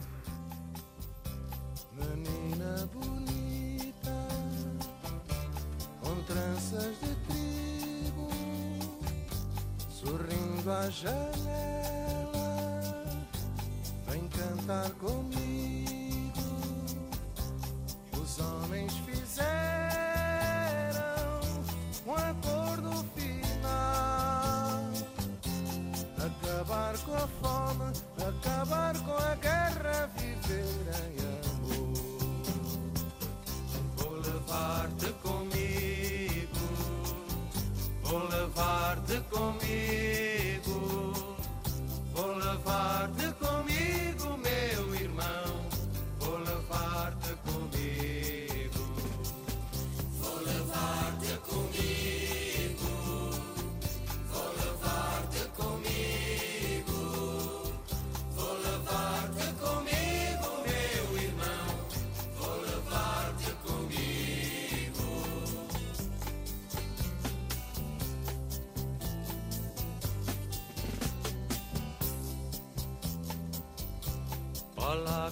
Menina 1.95 2.87
bonita 2.93 3.38
tranças 6.29 6.95
de 7.01 7.15
trigo, 7.27 8.29
sorrindo 9.91 10.71
à 10.71 10.91
janela, 10.91 11.25
vem 14.07 14.29
cantar 14.29 14.91
comigo. 14.91 16.33
Os 18.13 18.39
homens 18.41 18.93
fizeram 19.07 19.18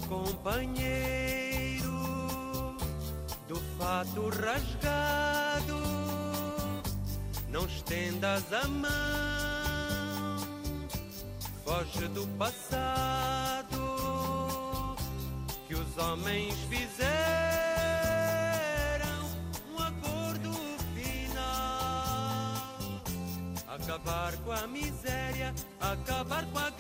companheiro 0.09 1.91
do 3.49 3.57
fato 3.79 4.29
rasgado, 4.29 5.83
não 7.49 7.67
estendas 7.67 8.53
a 8.53 8.67
mão, 8.69 8.91
foge 11.65 12.09
do 12.09 12.27
passado 12.39 13.77
que 15.67 15.75
os 15.75 15.99
homens 15.99 16.55
fizeram. 16.69 17.17
Um 19.73 19.79
acordo 19.83 20.53
final, 20.95 21.43
acabar 23.67 24.37
com 24.39 24.53
a 24.53 24.67
miséria, 24.67 25.55
acabar 25.81 26.45
com 26.47 26.59
a 26.59 26.71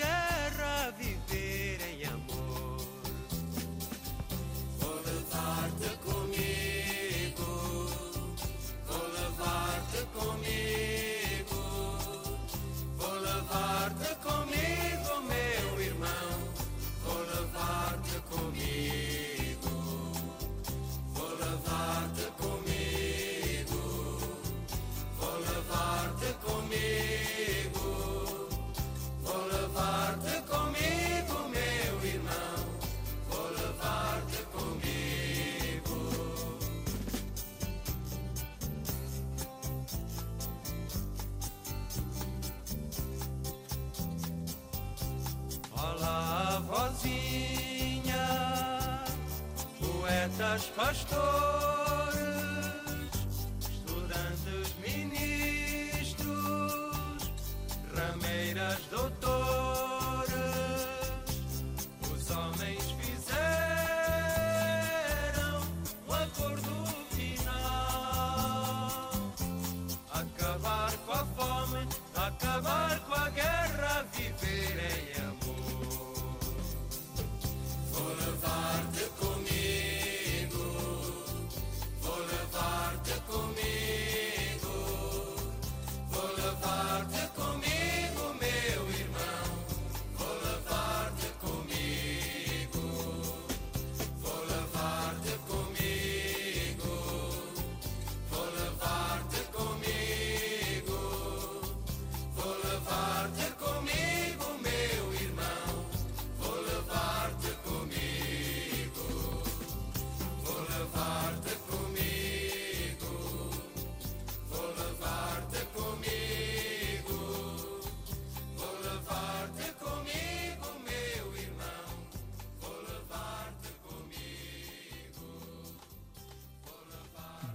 poetas, 50.57 50.66
pastores, 50.75 51.76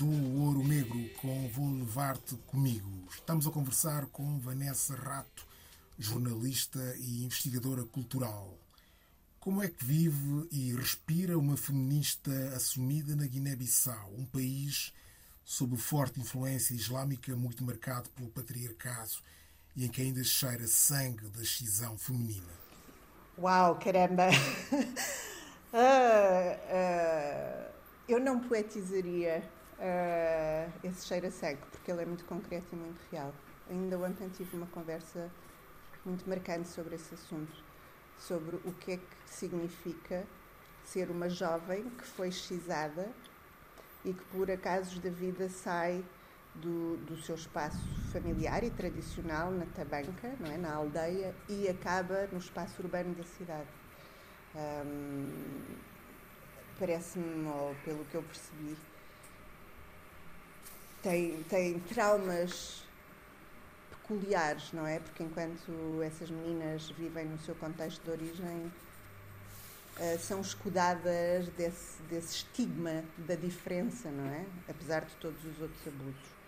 do 0.02 0.42
Ouro 0.42 0.68
Negro 0.68 1.00
com 1.22 1.48
Vou 1.50 1.72
Levar-te 1.78 2.36
Comigo. 2.48 2.90
Estamos 3.12 3.46
a 3.46 3.52
conversar 3.52 4.08
com 4.08 4.40
Vanessa 4.40 4.96
Rato, 4.96 5.46
jornalista 6.00 6.80
e 6.98 7.24
investigadora 7.24 7.84
cultural. 7.84 8.58
Como 9.40 9.62
é 9.62 9.68
que 9.68 9.86
vive 9.86 10.48
e 10.52 10.74
respira 10.74 11.38
uma 11.38 11.56
feminista 11.56 12.32
assumida 12.56 13.16
na 13.16 13.28
Guiné-Bissau, 13.28 14.12
um 14.18 14.26
país 14.26 14.92
sob 15.46 15.78
forte 15.78 16.20
influência 16.20 16.74
islâmica 16.74 17.36
muito 17.36 17.64
marcado 17.64 18.10
pelo 18.10 18.30
patriarcado 18.30 19.12
e 19.76 19.86
em 19.86 19.88
que 19.88 20.02
ainda 20.02 20.24
cheira 20.24 20.66
sangue 20.66 21.28
da 21.30 21.46
cisão 21.46 21.96
feminina? 21.96 22.54
Uau, 23.38 23.76
caramba! 23.76 24.30
ah, 25.72 26.58
ah, 26.72 27.72
eu 28.10 28.20
não 28.20 28.40
poetizaria 28.40 29.48
uh, 29.82 30.72
esse 30.84 31.06
cheiro 31.06 31.28
a 31.28 31.32
sangue, 31.32 31.62
porque 31.72 31.92
ele 31.92 32.04
é 32.04 32.06
muito 32.06 32.24
concreto 32.26 32.68
e 32.72 32.76
muito 32.76 33.02
real. 33.12 33.34
Ainda 33.70 33.98
ontem 33.98 34.30
tive 34.30 34.56
uma 34.56 34.68
conversa 34.68 35.30
muito 36.06 36.28
marcante 36.30 36.68
sobre 36.70 36.96
esse 36.96 37.14
assunto, 37.14 37.64
sobre 38.18 38.56
o 38.58 38.72
que 38.74 38.94
é 38.94 38.98
que 38.98 39.18
significa 39.26 40.26
ser 40.84 41.10
uma 41.10 41.30
jovem 41.30 41.90
que 41.90 42.06
foi 42.06 42.32
xizada 42.32 43.10
e 44.04 44.14
que 44.14 44.24
por 44.26 44.50
acasos 44.50 45.00
da 45.00 45.10
vida 45.10 45.48
sai 45.50 46.04
do, 46.56 46.98
do 46.98 47.18
seu 47.22 47.36
espaço 47.36 47.80
familiar 48.12 48.64
e 48.64 48.70
tradicional 48.72 49.52
na 49.52 49.66
tabanca, 49.68 50.36
não 50.40 50.52
é, 50.52 50.58
na 50.58 50.74
aldeia, 50.74 51.34
e 51.48 51.70
acaba 51.70 52.28
no 52.32 52.40
espaço 52.40 52.82
urbano 52.82 53.14
da 53.16 53.24
cidade. 53.24 53.70
Parece-me, 56.78 57.48
pelo 57.86 58.04
que 58.06 58.16
eu 58.16 58.24
percebi, 58.24 58.76
tem, 61.02 61.44
tem 61.44 61.80
traumas 61.80 62.84
peculiares, 63.90 64.72
não 64.74 64.86
é? 64.86 65.00
Porque 65.00 65.24
enquanto 65.24 66.02
essas 66.04 66.30
meninas 66.30 66.90
vivem 66.92 67.26
no 67.26 67.40
seu 67.40 67.56
contexto 67.56 68.04
de 68.04 68.12
origem, 68.12 68.72
uh, 69.98 70.20
são 70.20 70.42
escudadas 70.42 71.48
desse, 71.50 72.02
desse 72.04 72.36
estigma 72.38 73.04
da 73.18 73.36
diferença, 73.36 74.10
não 74.10 74.30
é? 74.30 74.46
Apesar 74.70 75.06
de 75.06 75.16
todos 75.16 75.44
os 75.46 75.62
outros 75.62 75.88
abusos. 75.88 76.42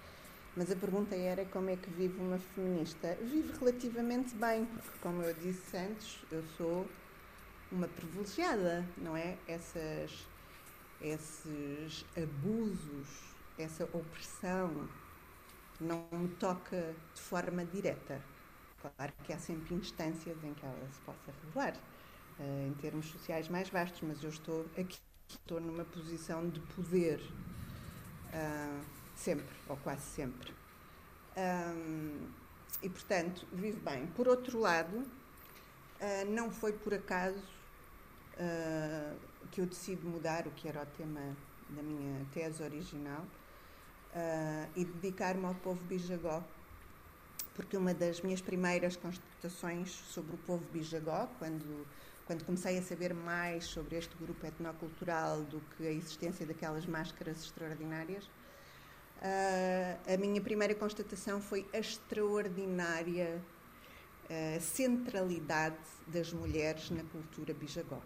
Mas 0.56 0.72
a 0.72 0.76
pergunta 0.76 1.16
era 1.16 1.44
como 1.46 1.70
é 1.70 1.76
que 1.76 1.89
vive 1.89 2.20
uma 2.20 2.38
feminista? 2.38 3.18
Vive 3.22 3.58
relativamente 3.58 4.36
bem, 4.36 4.66
porque, 4.66 5.00
como 5.02 5.24
eu 5.24 5.34
disse 5.34 5.76
antes, 5.76 6.20
eu 6.32 6.44
sou 6.56 6.88
uma 7.72 7.88
privilegiada, 7.88 8.86
não 8.98 9.18
é? 9.18 9.36
Essas, 9.48 10.28
esses 11.02 12.06
abusos 12.16 13.33
essa 13.58 13.84
opressão 13.86 14.88
não 15.80 16.08
me 16.12 16.30
toca 16.36 16.96
de 17.13 17.22
forma 17.22 17.66
direta. 17.66 18.22
Claro 18.82 19.13
que 19.24 19.32
há 19.32 19.39
sempre 19.39 19.76
instâncias 19.76 20.44
em 20.44 20.54
que 20.54 20.66
ela 20.66 20.89
se 20.92 21.00
possa 21.02 21.34
revelar, 21.44 21.76
uh, 22.39 22.68
em 22.68 22.74
termos 22.74 23.06
sociais 23.08 23.48
mais 23.48 23.70
vastos, 23.70 24.02
mas 24.02 24.24
eu 24.24 24.30
estou 24.30 24.66
aqui, 24.78 25.00
estou 25.30 25.60
numa 25.62 25.86
posição 25.86 26.50
de 26.50 26.60
poder, 26.60 27.20
uh, 27.20 28.84
sempre, 29.16 29.56
ou 29.70 29.78
quase 29.78 30.02
sempre. 30.02 30.54
Um, 31.38 32.28
e, 32.82 32.89
portanto, 32.89 33.48
vive 33.54 33.80
bem. 33.80 34.08
Por 34.08 34.28
outro 34.28 34.60
lado, 34.60 34.98
uh, 34.98 36.30
não 36.30 36.52
foi 36.52 36.74
por 36.74 36.94
acaso 36.94 37.54
que 39.52 39.62
eu 39.62 39.68
decido 39.68 40.08
mudar 40.08 40.48
o 40.48 40.52
que 40.52 40.68
era 40.68 40.82
o 40.82 40.86
tema 40.98 41.22
da 41.70 41.84
minha 41.84 42.26
tese 42.34 42.63
original 42.63 43.24
uh, 44.13 44.69
e 44.76 44.86
dedicar-me 44.86 45.45
ao 45.45 45.56
povo 45.56 45.84
bijagó, 45.86 46.43
porque 47.56 47.78
uma 47.78 47.93
das 47.93 48.21
minhas 48.21 48.41
primeiras 48.41 48.95
constatações 48.95 49.91
sobre 49.91 50.36
o 50.36 50.38
povo 50.39 50.63
bijagó, 50.71 51.28
quando, 51.38 51.86
quando 52.26 52.43
comecei 52.45 52.78
a 52.78 52.82
saber 52.82 53.13
mais 53.13 53.65
sobre 53.65 53.97
este 53.97 54.15
grupo 54.15 54.45
etnocultural 54.45 55.41
do 55.43 55.62
que 55.76 55.88
a 55.88 55.91
existência 55.91 56.45
daquelas 56.45 56.86
máscaras 56.86 57.43
extraordinárias, 57.43 58.26
uh, 58.26 60.13
a 60.13 60.17
minha 60.17 60.41
primeira 60.41 60.73
constatação 60.76 61.41
foi 61.41 61.67
a 61.73 61.80
extraordinária 61.80 63.41
uh, 64.30 64.62
centralidade 64.62 65.78
das 66.08 66.34
mulheres 66.34 66.89
na 66.89 67.04
cultura 67.04 67.54
bijagó. 67.54 68.02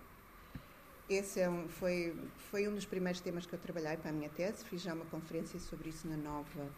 Esse 1.09 1.39
é 1.39 1.49
um, 1.49 1.69
foi, 1.69 2.13
foi 2.51 2.67
um 2.67 2.75
dos 2.75 2.85
primeiros 2.85 3.21
temas 3.21 3.45
que 3.45 3.53
eu 3.53 3.59
trabalhei 3.59 3.95
para 3.95 4.09
a 4.09 4.13
minha 4.13 4.27
tese. 4.29 4.65
Fiz 4.65 4.81
já 4.81 4.93
uma 4.93 5.05
conferência 5.05 5.57
sobre 5.57 5.87
isso 5.87 6.05
na 6.05 6.17
Nova 6.17 6.69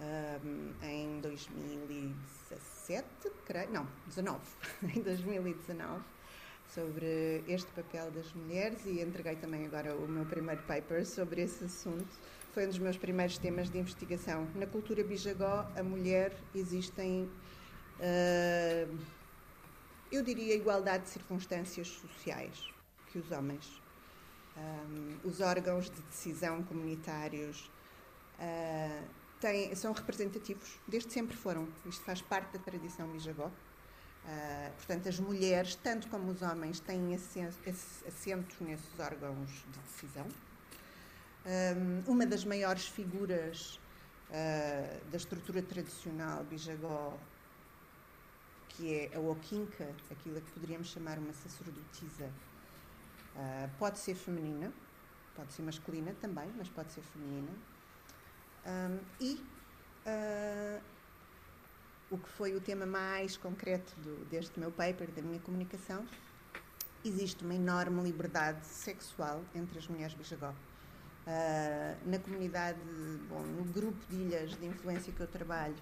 um, 0.00 0.72
em 0.84 1.20
2017, 1.20 3.06
creio, 3.46 3.70
não, 3.70 3.86
19, 4.08 4.40
em 4.96 5.00
2019, 5.00 6.02
sobre 6.74 7.44
este 7.46 7.70
papel 7.70 8.10
das 8.10 8.32
mulheres 8.32 8.84
e 8.84 9.00
entreguei 9.00 9.36
também 9.36 9.64
agora 9.64 9.94
o 9.94 10.08
meu 10.08 10.26
primeiro 10.26 10.62
paper 10.62 11.06
sobre 11.06 11.42
esse 11.42 11.62
assunto. 11.64 12.18
Foi 12.52 12.64
um 12.66 12.68
dos 12.68 12.80
meus 12.80 12.96
primeiros 12.96 13.38
temas 13.38 13.70
de 13.70 13.78
investigação. 13.78 14.48
Na 14.56 14.66
cultura 14.66 15.04
bijagó, 15.04 15.70
a 15.76 15.84
mulher 15.84 16.34
existem, 16.52 17.30
uh, 18.00 18.98
eu 20.10 20.20
diria, 20.22 20.56
igualdade 20.56 21.04
de 21.04 21.10
circunstâncias 21.10 21.86
sociais 21.86 22.71
que 23.12 23.18
os 23.18 23.30
homens. 23.30 23.80
Um, 24.56 25.28
os 25.28 25.40
órgãos 25.40 25.90
de 25.90 26.00
decisão 26.02 26.62
comunitários 26.62 27.70
uh, 28.38 29.04
têm, 29.40 29.74
são 29.74 29.92
representativos, 29.92 30.78
desde 30.88 31.12
sempre 31.12 31.36
foram. 31.36 31.68
Isto 31.86 32.04
faz 32.04 32.22
parte 32.22 32.52
da 32.52 32.58
tradição 32.58 33.06
bijagó. 33.08 33.46
Uh, 33.46 34.72
portanto, 34.76 35.08
as 35.08 35.18
mulheres, 35.18 35.74
tanto 35.76 36.08
como 36.08 36.30
os 36.30 36.42
homens, 36.42 36.80
têm 36.80 37.14
assento, 37.14 38.64
nesses 38.64 38.98
órgãos 38.98 39.50
de 39.50 39.78
decisão. 39.80 40.26
Um, 41.44 42.12
uma 42.12 42.24
das 42.24 42.44
maiores 42.44 42.86
figuras 42.86 43.80
uh, 44.30 45.10
da 45.10 45.16
estrutura 45.16 45.60
tradicional 45.62 46.44
bijagó, 46.44 47.18
que 48.68 48.94
é 48.94 49.16
a 49.16 49.18
Okinka, 49.18 49.88
aquilo 50.10 50.40
que 50.40 50.50
poderíamos 50.52 50.88
chamar 50.88 51.18
uma 51.18 51.32
sacerdotisa 51.32 52.30
Uh, 53.34 53.70
pode 53.78 53.98
ser 53.98 54.14
feminina, 54.14 54.72
pode 55.34 55.52
ser 55.52 55.62
masculina 55.62 56.14
também, 56.20 56.50
mas 56.56 56.68
pode 56.68 56.92
ser 56.92 57.02
feminina. 57.02 57.50
Um, 58.66 58.98
e 59.20 59.44
uh, 60.06 60.82
o 62.10 62.18
que 62.18 62.28
foi 62.28 62.54
o 62.54 62.60
tema 62.60 62.84
mais 62.84 63.36
concreto 63.36 63.94
do, 64.00 64.24
deste 64.26 64.60
meu 64.60 64.70
paper, 64.70 65.10
da 65.10 65.22
minha 65.22 65.40
comunicação, 65.40 66.06
existe 67.04 67.42
uma 67.42 67.54
enorme 67.54 68.02
liberdade 68.02 68.66
sexual 68.66 69.42
entre 69.54 69.78
as 69.78 69.88
mulheres 69.88 70.14
bijagó. 70.14 70.50
Uh, 70.50 72.10
na 72.10 72.18
comunidade, 72.18 72.78
bom, 73.28 73.40
no 73.40 73.64
grupo 73.64 73.98
de 74.08 74.16
ilhas 74.16 74.50
de 74.56 74.66
influência 74.66 75.12
que 75.12 75.20
eu 75.20 75.26
trabalho, 75.26 75.76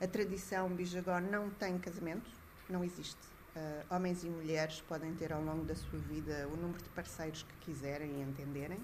a 0.00 0.06
tradição 0.06 0.68
bijagó 0.68 1.20
não 1.20 1.50
tem 1.50 1.78
casamento, 1.78 2.30
não 2.68 2.82
existe. 2.82 3.35
Uh, 3.56 3.94
homens 3.94 4.22
e 4.22 4.28
mulheres 4.28 4.82
podem 4.82 5.14
ter 5.14 5.32
ao 5.32 5.42
longo 5.42 5.64
da 5.64 5.74
sua 5.74 5.98
vida 5.98 6.46
o 6.52 6.56
número 6.58 6.82
de 6.82 6.90
parceiros 6.90 7.42
que 7.42 7.72
quiserem 7.72 8.10
e 8.10 8.22
entenderem. 8.22 8.78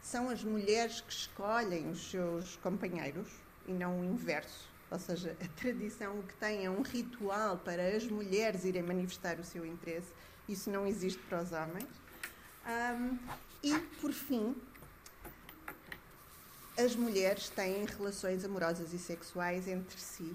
São 0.00 0.30
as 0.30 0.42
mulheres 0.42 1.02
que 1.02 1.12
escolhem 1.12 1.90
os 1.90 2.10
seus 2.10 2.56
companheiros 2.56 3.28
e 3.66 3.72
não 3.72 4.00
o 4.00 4.04
inverso. 4.04 4.66
Ou 4.90 4.98
seja, 4.98 5.36
a 5.44 5.60
tradição 5.60 6.20
o 6.20 6.22
que 6.22 6.32
tem 6.36 6.64
é 6.64 6.70
um 6.70 6.80
ritual 6.80 7.58
para 7.58 7.86
as 7.94 8.06
mulheres 8.06 8.64
irem 8.64 8.82
manifestar 8.82 9.38
o 9.38 9.44
seu 9.44 9.66
interesse. 9.66 10.10
Isso 10.48 10.70
não 10.70 10.86
existe 10.86 11.20
para 11.24 11.42
os 11.42 11.52
homens. 11.52 11.88
Um, 12.66 13.18
e, 13.62 13.78
por 14.00 14.14
fim, 14.14 14.56
as 16.78 16.96
mulheres 16.96 17.50
têm 17.50 17.84
relações 17.84 18.42
amorosas 18.42 18.94
e 18.94 18.98
sexuais 18.98 19.68
entre 19.68 20.00
si 20.00 20.34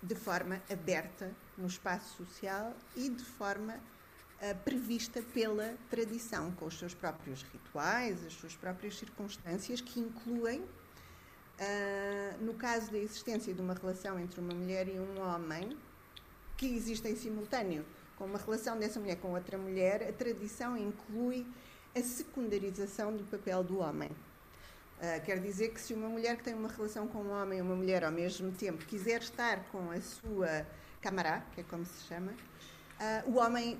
de 0.00 0.14
forma 0.14 0.62
aberta 0.70 1.32
no 1.56 1.66
espaço 1.66 2.16
social 2.16 2.74
e 2.96 3.08
de 3.08 3.24
forma 3.24 3.74
uh, 3.74 4.58
prevista 4.64 5.22
pela 5.34 5.74
tradição, 5.90 6.50
com 6.52 6.66
os 6.66 6.78
seus 6.78 6.94
próprios 6.94 7.42
rituais, 7.42 8.24
as 8.26 8.32
suas 8.32 8.54
próprias 8.54 8.98
circunstâncias, 8.98 9.80
que 9.80 10.00
incluem, 10.00 10.60
uh, 10.60 12.44
no 12.44 12.54
caso 12.54 12.90
da 12.90 12.98
existência 12.98 13.52
de 13.52 13.60
uma 13.60 13.74
relação 13.74 14.18
entre 14.18 14.40
uma 14.40 14.54
mulher 14.54 14.88
e 14.88 14.98
um 14.98 15.20
homem, 15.20 15.76
que 16.56 16.66
existe 16.66 17.08
em 17.08 17.16
simultâneo 17.16 17.84
com 18.16 18.26
uma 18.26 18.38
relação 18.38 18.78
dessa 18.78 19.00
mulher 19.00 19.16
com 19.16 19.32
outra 19.32 19.58
mulher, 19.58 20.08
a 20.08 20.12
tradição 20.12 20.76
inclui 20.76 21.44
a 21.94 22.00
secundarização 22.00 23.16
do 23.16 23.24
papel 23.24 23.64
do 23.64 23.78
homem. 23.80 24.10
Uh, 24.10 25.24
quer 25.24 25.40
dizer 25.40 25.70
que 25.70 25.80
se 25.80 25.92
uma 25.92 26.08
mulher 26.08 26.36
que 26.36 26.44
tem 26.44 26.54
uma 26.54 26.68
relação 26.68 27.08
com 27.08 27.18
um 27.18 27.32
homem 27.32 27.58
e 27.58 27.62
uma 27.62 27.74
mulher 27.74 28.04
ao 28.04 28.12
mesmo 28.12 28.52
tempo 28.52 28.84
quiser 28.86 29.20
estar 29.20 29.64
com 29.72 29.90
a 29.90 30.00
sua 30.00 30.64
camará, 31.02 31.44
que 31.54 31.60
é 31.60 31.64
como 31.64 31.84
se 31.84 32.06
chama, 32.06 32.32
uh, 32.32 33.30
o 33.30 33.36
homem, 33.38 33.78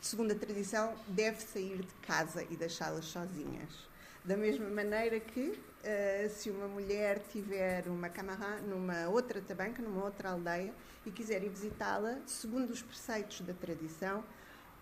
segundo 0.00 0.32
a 0.32 0.34
tradição, 0.34 0.94
deve 1.06 1.40
sair 1.42 1.78
de 1.78 1.94
casa 2.06 2.42
e 2.50 2.56
deixá-las 2.56 3.04
sozinhas. 3.04 3.88
Da 4.24 4.36
mesma 4.36 4.68
maneira 4.70 5.20
que 5.20 5.50
uh, 5.50 6.30
se 6.30 6.50
uma 6.50 6.66
mulher 6.66 7.22
tiver 7.30 7.86
uma 7.86 8.08
camarã 8.08 8.60
numa 8.62 9.08
outra 9.08 9.40
tabanca, 9.40 9.82
numa 9.82 10.02
outra 10.02 10.30
aldeia, 10.30 10.74
e 11.04 11.10
quiser 11.10 11.44
ir 11.44 11.50
visitá-la, 11.50 12.18
segundo 12.26 12.70
os 12.70 12.82
preceitos 12.82 13.42
da 13.42 13.52
tradição, 13.52 14.24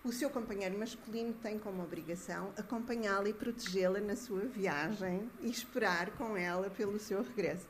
o 0.04 0.12
seu 0.12 0.30
companheiro 0.30 0.76
masculino 0.78 1.32
tem 1.34 1.58
como 1.58 1.82
obrigação 1.82 2.52
acompanhá-la 2.56 3.28
e 3.28 3.32
protegê-la 3.32 4.00
na 4.00 4.16
sua 4.16 4.40
viagem 4.40 5.30
e 5.40 5.48
esperar 5.48 6.10
com 6.12 6.36
ela 6.36 6.70
pelo 6.70 6.98
seu 6.98 7.22
regresso. 7.22 7.66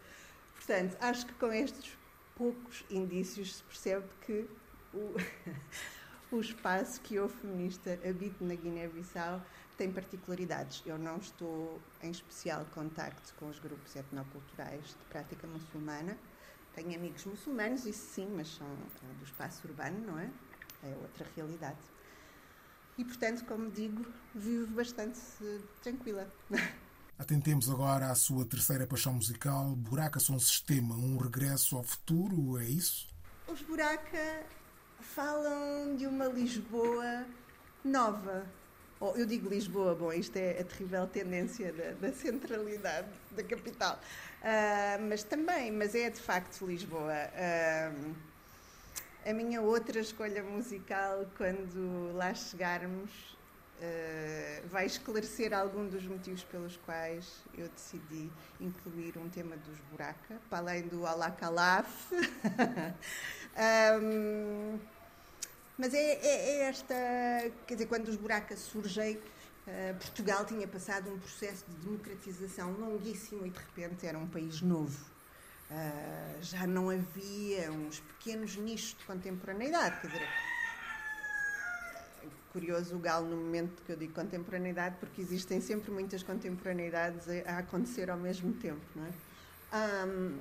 Portanto, 0.55 0.97
acho 1.01 1.27
que 1.27 1.35
com 1.35 1.53
estes 1.53 1.99
poucos 2.43 2.85
indícios 2.91 3.55
se 3.55 3.63
percebe 3.63 4.05
que 4.27 4.49
o, 4.93 5.15
o 6.35 6.41
espaço 6.41 7.01
que 7.01 7.15
eu, 7.15 7.29
feminista, 7.29 7.97
habito 8.05 8.43
na 8.43 8.57
Guiné-Bissau 8.57 9.41
tem 9.79 9.93
particularidades. 9.93 10.83
Eu 10.85 10.99
não 10.99 11.19
estou 11.19 11.81
em 12.03 12.11
especial 12.11 12.67
contacto 12.75 13.33
com 13.39 13.49
os 13.49 13.61
grupos 13.61 13.95
etnoculturais 13.95 14.89
de 14.89 15.05
prática 15.09 15.47
muçulmana. 15.47 16.19
Tenho 16.75 16.97
amigos 16.97 17.25
muçulmanos, 17.27 17.87
isso 17.87 18.13
sim, 18.13 18.27
mas 18.35 18.49
são 18.49 18.67
do 19.21 19.25
espaço 19.25 19.69
urbano, 19.69 20.05
não 20.05 20.19
é? 20.19 20.29
É 20.83 20.97
outra 21.01 21.25
realidade. 21.37 21.79
E, 22.99 23.05
portanto, 23.05 23.45
como 23.45 23.71
digo, 23.71 24.05
vivo 24.35 24.75
bastante 24.75 25.21
tranquila. 25.81 26.29
Atentemos 27.23 27.71
agora 27.71 28.11
à 28.11 28.17
sua 28.17 28.45
terceira 28.45 28.85
paixão 28.85 29.13
musical, 29.13 29.77
Buraca 29.77 30.19
Som 30.19 30.41
Sistema, 30.41 30.97
um 30.97 31.17
regresso 31.17 31.77
ao 31.77 31.85
futuro, 31.85 32.59
é 32.59 32.65
isso? 32.65 33.07
Os 33.47 33.63
Buraca 33.63 34.43
falam 34.99 35.95
de 35.95 36.05
uma 36.05 36.25
Lisboa 36.25 37.25
nova. 37.85 38.45
Oh, 38.99 39.13
eu 39.15 39.25
digo 39.25 39.49
Lisboa, 39.49 39.95
bom, 39.95 40.13
isto 40.13 40.37
é 40.37 40.59
a 40.59 40.65
terrível 40.65 41.07
tendência 41.07 41.73
da, 41.73 41.93
da 41.93 42.13
centralidade 42.13 43.07
da 43.31 43.45
capital. 43.45 44.01
Uh, 44.41 45.09
mas 45.09 45.23
também, 45.23 45.71
mas 45.71 45.95
é 45.95 46.11
de 46.11 46.21
facto 46.21 46.67
Lisboa. 46.67 47.15
Uh, 47.15 48.15
a 49.25 49.33
minha 49.33 49.63
outra 49.63 50.01
escolha 50.01 50.43
musical, 50.43 51.25
quando 51.37 52.17
lá 52.17 52.35
chegarmos, 52.35 53.13
uh, 53.81 54.69
vai 54.69 54.87
esclarecer 54.87 55.53
algum 55.53 55.89
dos 55.89 56.05
motivos 56.05 56.45
pelos 56.45 56.77
quais 56.79 57.27
eu 57.57 57.69
decidi 57.69 58.31
incluir 58.61 59.17
um 59.19 59.29
tema 59.29 59.57
dos 59.57 59.79
Buraca, 59.91 60.41
para 60.49 60.59
além 60.59 60.83
do 60.89 61.07
Alacalaf. 61.07 62.13
um, 64.01 64.79
mas 65.79 65.95
é, 65.95 65.99
é, 65.99 66.19
é, 66.25 66.69
esta, 66.69 66.95
quer 67.67 67.75
dizer, 67.75 67.87
quando 67.87 68.09
os 68.09 68.17
Buraca 68.17 68.57
surgem, 68.57 69.17
uh, 69.17 69.95
Portugal 69.99 70.45
tinha 70.45 70.67
passado 70.69 71.13
um 71.13 71.19
processo 71.19 71.65
de 71.69 71.77
democratização 71.87 72.73
longuíssimo 72.73 73.47
e 73.47 73.51
de 73.51 73.59
repente 73.59 74.07
era 74.07 74.19
um 74.19 74.27
país 74.27 74.61
novo. 74.61 75.13
Uh, 75.71 76.43
já 76.43 76.67
não 76.67 76.91
havia 76.91 77.73
uns 77.73 78.01
pequenos 78.01 78.57
nichos 78.57 78.95
de 78.99 79.05
contemporaneidade, 79.07 80.03
quer 80.03 80.07
dizer, 80.09 80.29
curioso 82.53 82.97
o 82.97 82.99
galo 82.99 83.27
no 83.29 83.37
momento 83.37 83.83
que 83.83 83.93
eu 83.93 83.97
digo 83.97 84.13
contemporaneidade, 84.13 84.97
porque 85.01 85.21
existem 85.21 85.61
sempre 85.61 85.91
muitas 85.91 86.23
contemporaneidades 86.23 87.27
a, 87.47 87.59
acontecer 87.59 88.11
ao 88.11 88.19
mesmo 88.19 88.53
tempo, 88.53 88.83
não 88.95 89.07
é? 89.07 90.07
Um, 90.07 90.39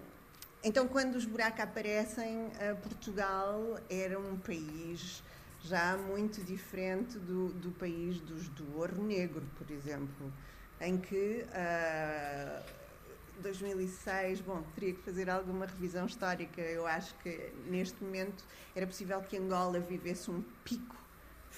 então, 0.64 0.88
quando 0.88 1.16
os 1.16 1.26
buracos 1.26 1.62
aparecem, 1.62 2.52
Portugal 2.84 3.80
era 3.90 4.20
um 4.20 4.38
país 4.38 5.24
já 5.64 5.98
muito 5.98 6.44
diferente 6.44 7.18
do, 7.18 7.50
do 7.54 7.72
país 7.72 8.20
dos, 8.20 8.48
do 8.50 8.78
Ouro 8.78 9.02
Negro, 9.02 9.44
por 9.58 9.72
exemplo, 9.72 10.32
em 10.80 10.98
que 10.98 11.46
uh, 11.48 12.64
2006, 13.42 14.42
bom, 14.42 14.64
teria 14.76 14.94
que 14.94 15.02
fazer 15.02 15.30
alguma 15.30 15.66
revisão 15.66 16.06
histórica. 16.06 16.62
Eu 16.62 16.86
acho 16.86 17.14
que 17.20 17.52
neste 17.68 18.04
momento 18.04 18.44
era 18.76 18.86
possível 18.86 19.22
que 19.22 19.38
Angola 19.38 19.80
vivesse 19.80 20.30
um 20.30 20.44
pico 20.64 21.01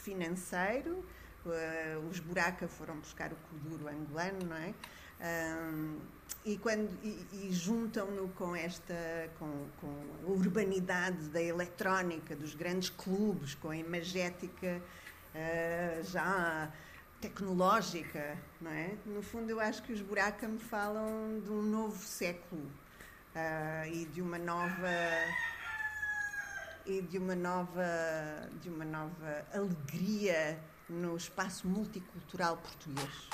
financeiro. 0.04 1.04
Uh, 1.46 2.08
os 2.10 2.20
buraca 2.20 2.68
foram 2.68 2.98
buscar 2.98 3.32
o 3.34 3.36
Kuduro 3.36 3.88
angolano, 3.88 4.46
não 4.48 4.56
é? 4.56 4.74
Um, 5.24 6.00
e, 6.46 6.58
quando, 6.58 6.90
e, 7.04 7.26
e 7.48 7.54
juntam-no 7.54 8.28
com 8.30 8.56
esta 8.56 9.30
com, 9.40 9.66
com, 9.80 10.04
a 10.26 10.30
urbanidade 10.30 11.30
da 11.30 11.42
eletrónica, 11.42 12.36
dos 12.36 12.56
grandes 12.56 12.90
clubes, 12.90 13.56
com 13.56 13.70
a 13.70 13.78
imagética 13.78 14.82
uh, 15.34 16.04
já 16.04 16.72
tecnológica, 17.22 18.38
não 18.60 18.72
é? 18.72 18.96
No 19.06 19.22
fundo, 19.22 19.50
eu 19.50 19.60
acho 19.60 19.82
que 19.84 19.94
os 19.94 20.02
buraca 20.02 20.48
me 20.48 20.60
falam 20.60 21.40
de 21.40 21.50
um 21.50 21.62
novo 21.62 22.06
século 22.06 22.70
uh, 23.34 23.88
e 23.88 24.06
de 24.06 24.22
uma 24.22 24.38
nova 24.38 24.90
e 26.86 27.02
de 27.02 27.18
uma 27.18 27.36
nova, 27.36 27.86
de 28.62 28.70
uma 28.70 28.86
nova 28.86 29.46
alegria 29.54 30.60
no 30.90 31.16
espaço 31.16 31.68
multicultural 31.68 32.58
português. 32.58 33.30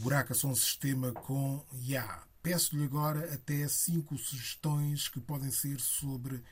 Buraca 0.00 0.32
Som 0.32 0.54
Sistema 0.54 1.12
com 1.12 1.62
Ya. 1.86 2.22
Peço-lhe 2.42 2.84
agora 2.84 3.34
até 3.34 3.68
cinco 3.68 4.16
sugestões 4.16 5.10
que 5.10 5.20
podem 5.20 5.50
ser 5.50 5.78
sobre 5.78 6.42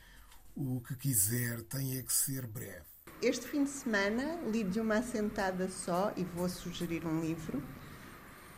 o 0.54 0.82
que 0.86 0.94
quiser. 0.94 1.62
Tem 1.62 1.96
é 1.96 2.02
que 2.02 2.12
ser 2.12 2.46
breve. 2.46 2.84
Este 3.22 3.48
fim 3.48 3.64
de 3.64 3.70
semana 3.70 4.38
li 4.50 4.62
de 4.62 4.78
uma 4.80 4.98
assentada 4.98 5.66
só 5.70 6.12
e 6.14 6.24
vou 6.24 6.46
sugerir 6.46 7.06
um 7.06 7.22
livro. 7.22 7.62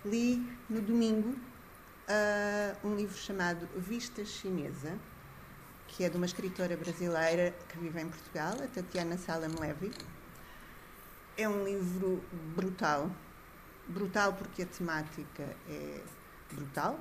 Li 0.05 0.45
no 0.69 0.83
domingo 0.83 1.29
uh, 1.29 2.89
um 2.89 2.97
livro 2.97 3.17
chamado 3.17 3.69
Vista 3.77 4.25
Chinesa, 4.25 4.99
que 5.87 6.03
é 6.03 6.09
de 6.09 6.17
uma 6.17 6.27
escritora 6.27 6.77
brasileira 6.77 7.55
que 7.69 7.79
vive 7.79 8.01
em 8.01 8.09
Portugal, 8.09 8.55
a 8.61 8.67
Tatiana 8.67 9.17
Salem 9.17 9.51
Levy. 9.51 9.93
É 11.37 11.49
um 11.49 11.65
livro 11.65 12.25
brutal. 12.57 13.09
Brutal 13.89 14.33
porque 14.35 14.63
a 14.63 14.67
temática 14.67 15.43
é 15.69 16.01
brutal, 16.53 16.99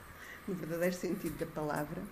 no 0.48 0.54
verdadeiro 0.54 0.94
sentido 0.94 1.38
da 1.38 1.46
palavra 1.46 2.02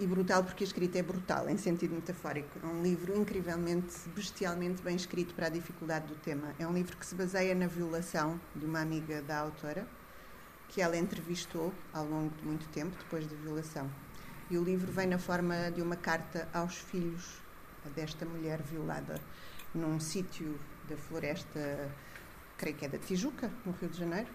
e 0.00 0.06
brutal 0.06 0.42
porque 0.42 0.64
a 0.64 0.66
escrita 0.66 0.98
é 0.98 1.02
brutal, 1.02 1.48
em 1.50 1.58
sentido 1.58 1.94
metafórico. 1.94 2.58
É 2.62 2.66
um 2.66 2.82
livro 2.82 3.14
incrivelmente, 3.14 4.08
bestialmente 4.16 4.82
bem 4.82 4.96
escrito 4.96 5.34
para 5.34 5.46
a 5.46 5.50
dificuldade 5.50 6.06
do 6.06 6.14
tema. 6.14 6.54
É 6.58 6.66
um 6.66 6.72
livro 6.72 6.96
que 6.96 7.04
se 7.04 7.14
baseia 7.14 7.54
na 7.54 7.66
violação 7.66 8.40
de 8.56 8.64
uma 8.64 8.80
amiga 8.80 9.20
da 9.20 9.38
autora, 9.38 9.86
que 10.70 10.80
ela 10.80 10.96
entrevistou 10.96 11.74
ao 11.92 12.06
longo 12.06 12.34
de 12.34 12.46
muito 12.46 12.66
tempo, 12.68 12.96
depois 12.96 13.26
da 13.26 13.36
violação. 13.36 13.90
E 14.48 14.56
o 14.56 14.64
livro 14.64 14.90
vem 14.90 15.06
na 15.06 15.18
forma 15.18 15.70
de 15.70 15.82
uma 15.82 15.96
carta 15.96 16.48
aos 16.54 16.76
filhos 16.76 17.42
desta 17.94 18.24
mulher 18.24 18.62
violada, 18.62 19.20
num 19.74 20.00
sítio 20.00 20.58
da 20.88 20.96
floresta, 20.96 21.90
creio 22.60 22.76
que 22.76 22.84
é 22.84 22.88
da 22.88 22.98
Tijuca, 22.98 23.50
no 23.64 23.72
Rio 23.72 23.88
de 23.88 23.98
Janeiro, 23.98 24.28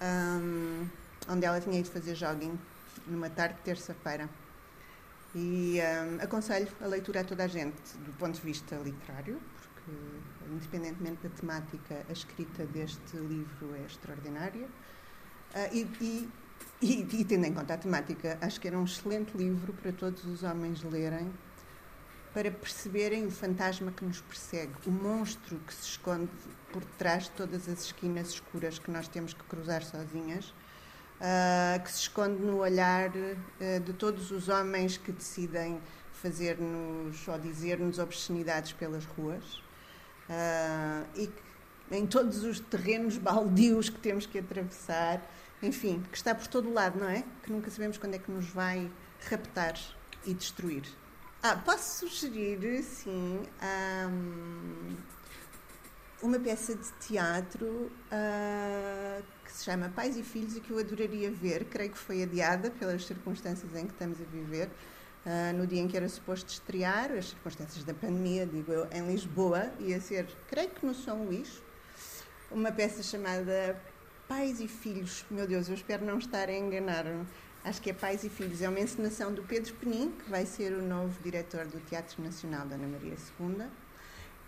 um, 0.00 0.88
onde 1.28 1.44
ela 1.44 1.60
tinha 1.60 1.78
ido 1.78 1.90
fazer 1.90 2.14
jogging 2.14 2.58
numa 3.06 3.28
tarde 3.28 3.56
de 3.56 3.60
terça-feira 3.60 4.30
e 5.34 5.78
um, 5.78 6.24
aconselho 6.24 6.68
a 6.80 6.86
leitura 6.86 7.20
a 7.20 7.24
toda 7.24 7.44
a 7.44 7.46
gente 7.46 7.76
do 7.98 8.12
ponto 8.14 8.34
de 8.34 8.40
vista 8.40 8.76
literário, 8.76 9.38
porque, 9.60 9.92
independentemente 10.50 11.22
da 11.22 11.28
temática, 11.28 12.06
a 12.08 12.12
escrita 12.12 12.64
deste 12.64 13.18
livro 13.18 13.74
é 13.76 13.84
extraordinária. 13.84 14.66
Uh, 15.54 15.74
e, 15.74 15.82
e, 16.00 16.30
e, 16.80 17.20
e, 17.20 17.24
tendo 17.26 17.44
em 17.44 17.52
conta 17.52 17.74
a 17.74 17.78
temática, 17.78 18.38
acho 18.40 18.58
que 18.58 18.68
era 18.68 18.78
um 18.78 18.84
excelente 18.84 19.36
livro 19.36 19.74
para 19.74 19.92
todos 19.92 20.24
os 20.24 20.42
homens 20.42 20.82
lerem, 20.82 21.30
para 22.36 22.50
perceberem 22.50 23.24
o 23.24 23.30
fantasma 23.30 23.90
que 23.90 24.04
nos 24.04 24.20
persegue, 24.20 24.74
o 24.86 24.90
monstro 24.90 25.58
que 25.66 25.72
se 25.72 25.84
esconde 25.84 26.28
por 26.70 26.84
trás 26.98 27.24
de 27.24 27.30
todas 27.30 27.66
as 27.66 27.86
esquinas 27.86 28.28
escuras 28.28 28.78
que 28.78 28.90
nós 28.90 29.08
temos 29.08 29.32
que 29.32 29.42
cruzar 29.44 29.82
sozinhas 29.82 30.52
uh, 31.18 31.82
que 31.82 31.90
se 31.90 32.00
esconde 32.00 32.42
no 32.42 32.58
olhar 32.58 33.08
uh, 33.08 33.80
de 33.82 33.94
todos 33.94 34.30
os 34.30 34.50
homens 34.50 34.98
que 34.98 35.12
decidem 35.12 35.80
fazer-nos 36.12 37.26
ou 37.26 37.38
dizer-nos 37.38 37.98
obscenidades 37.98 38.74
pelas 38.74 39.06
ruas 39.06 39.42
uh, 40.28 41.06
e 41.14 41.28
que, 41.28 41.96
em 41.96 42.06
todos 42.06 42.44
os 42.44 42.60
terrenos 42.60 43.16
baldios 43.16 43.88
que 43.88 43.98
temos 43.98 44.26
que 44.26 44.40
atravessar, 44.40 45.22
enfim, 45.62 46.04
que 46.12 46.18
está 46.18 46.34
por 46.34 46.46
todo 46.48 46.68
o 46.68 46.74
lado, 46.74 47.00
não 47.00 47.08
é? 47.08 47.24
Que 47.42 47.50
nunca 47.50 47.70
sabemos 47.70 47.96
quando 47.96 48.12
é 48.12 48.18
que 48.18 48.30
nos 48.30 48.50
vai 48.50 48.90
raptar 49.26 49.74
e 50.26 50.34
destruir. 50.34 50.84
Ah, 51.48 51.54
posso 51.64 52.08
sugerir, 52.08 52.82
sim, 52.82 53.40
um, 54.10 54.96
uma 56.20 56.40
peça 56.40 56.74
de 56.74 56.90
teatro 56.94 57.88
uh, 58.10 59.22
que 59.44 59.52
se 59.52 59.64
chama 59.64 59.88
Pais 59.90 60.16
e 60.16 60.24
Filhos 60.24 60.56
e 60.56 60.60
que 60.60 60.72
eu 60.72 60.78
adoraria 60.80 61.30
ver. 61.30 61.66
Creio 61.66 61.92
que 61.92 61.98
foi 61.98 62.24
adiada 62.24 62.68
pelas 62.68 63.06
circunstâncias 63.06 63.72
em 63.76 63.86
que 63.86 63.92
estamos 63.92 64.20
a 64.20 64.24
viver. 64.24 64.68
Uh, 65.24 65.56
no 65.56 65.68
dia 65.68 65.80
em 65.80 65.86
que 65.86 65.96
era 65.96 66.08
suposto 66.08 66.50
estrear, 66.50 67.12
as 67.12 67.28
circunstâncias 67.28 67.84
da 67.84 67.94
pandemia, 67.94 68.44
digo 68.44 68.72
eu, 68.72 68.88
em 68.90 69.06
Lisboa, 69.06 69.70
ia 69.78 70.00
ser, 70.00 70.26
creio 70.48 70.70
que 70.70 70.84
no 70.84 70.96
São 70.96 71.26
Luís, 71.26 71.62
uma 72.50 72.72
peça 72.72 73.04
chamada 73.04 73.80
Pais 74.26 74.58
e 74.58 74.66
Filhos. 74.66 75.24
Meu 75.30 75.46
Deus, 75.46 75.68
eu 75.68 75.76
espero 75.76 76.04
não 76.04 76.18
estar 76.18 76.48
a 76.48 76.52
enganar. 76.52 77.04
Acho 77.66 77.82
que 77.82 77.90
é 77.90 77.92
Pais 77.92 78.22
e 78.22 78.28
Filhos. 78.28 78.62
É 78.62 78.68
uma 78.68 78.78
encenação 78.78 79.34
do 79.34 79.42
Pedro 79.42 79.74
Penin, 79.74 80.12
que 80.12 80.30
vai 80.30 80.46
ser 80.46 80.72
o 80.72 80.82
novo 80.82 81.20
diretor 81.20 81.66
do 81.66 81.80
Teatro 81.80 82.22
Nacional 82.22 82.64
da 82.64 82.76
Ana 82.76 82.86
Maria 82.86 83.16
II 83.40 83.66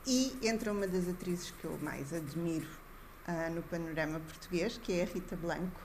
e 0.07 0.39
entra 0.41 0.71
uma 0.71 0.87
das 0.87 1.09
atrizes 1.09 1.51
que 1.51 1.65
eu 1.65 1.77
mais 1.83 2.13
admiro 2.13 2.69
uh, 3.27 3.53
no 3.53 3.61
panorama 3.63 4.21
português, 4.21 4.79
que 4.81 4.93
é 4.93 5.03
a 5.03 5.07
Rita 5.07 5.35
Blanco. 5.35 5.81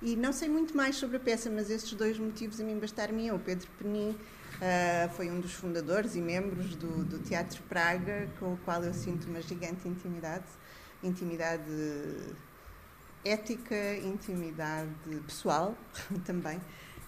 E 0.00 0.16
não 0.16 0.32
sei 0.32 0.48
muito 0.48 0.74
mais 0.74 0.96
sobre 0.96 1.18
a 1.18 1.20
peça, 1.20 1.50
mas 1.50 1.68
estes 1.68 1.92
dois 1.92 2.18
motivos 2.18 2.58
a 2.58 2.64
mim 2.64 2.78
bastar-me. 2.78 3.30
O 3.30 3.38
Pedro 3.38 3.68
Penin 3.78 4.12
uh, 4.12 5.14
foi 5.14 5.30
um 5.30 5.40
dos 5.40 5.52
fundadores 5.52 6.16
e 6.16 6.20
membros 6.22 6.76
do, 6.76 7.04
do 7.04 7.18
Teatro 7.18 7.62
Praga, 7.64 8.26
com 8.40 8.54
o 8.54 8.56
qual 8.64 8.82
eu 8.82 8.94
sinto 8.94 9.28
uma 9.28 9.42
gigante 9.42 9.86
intimidade. 9.86 10.46
Intimidade 11.02 11.62
ética, 13.24 13.96
intimidade 13.96 14.90
pessoal 15.26 15.74
também, 16.26 16.60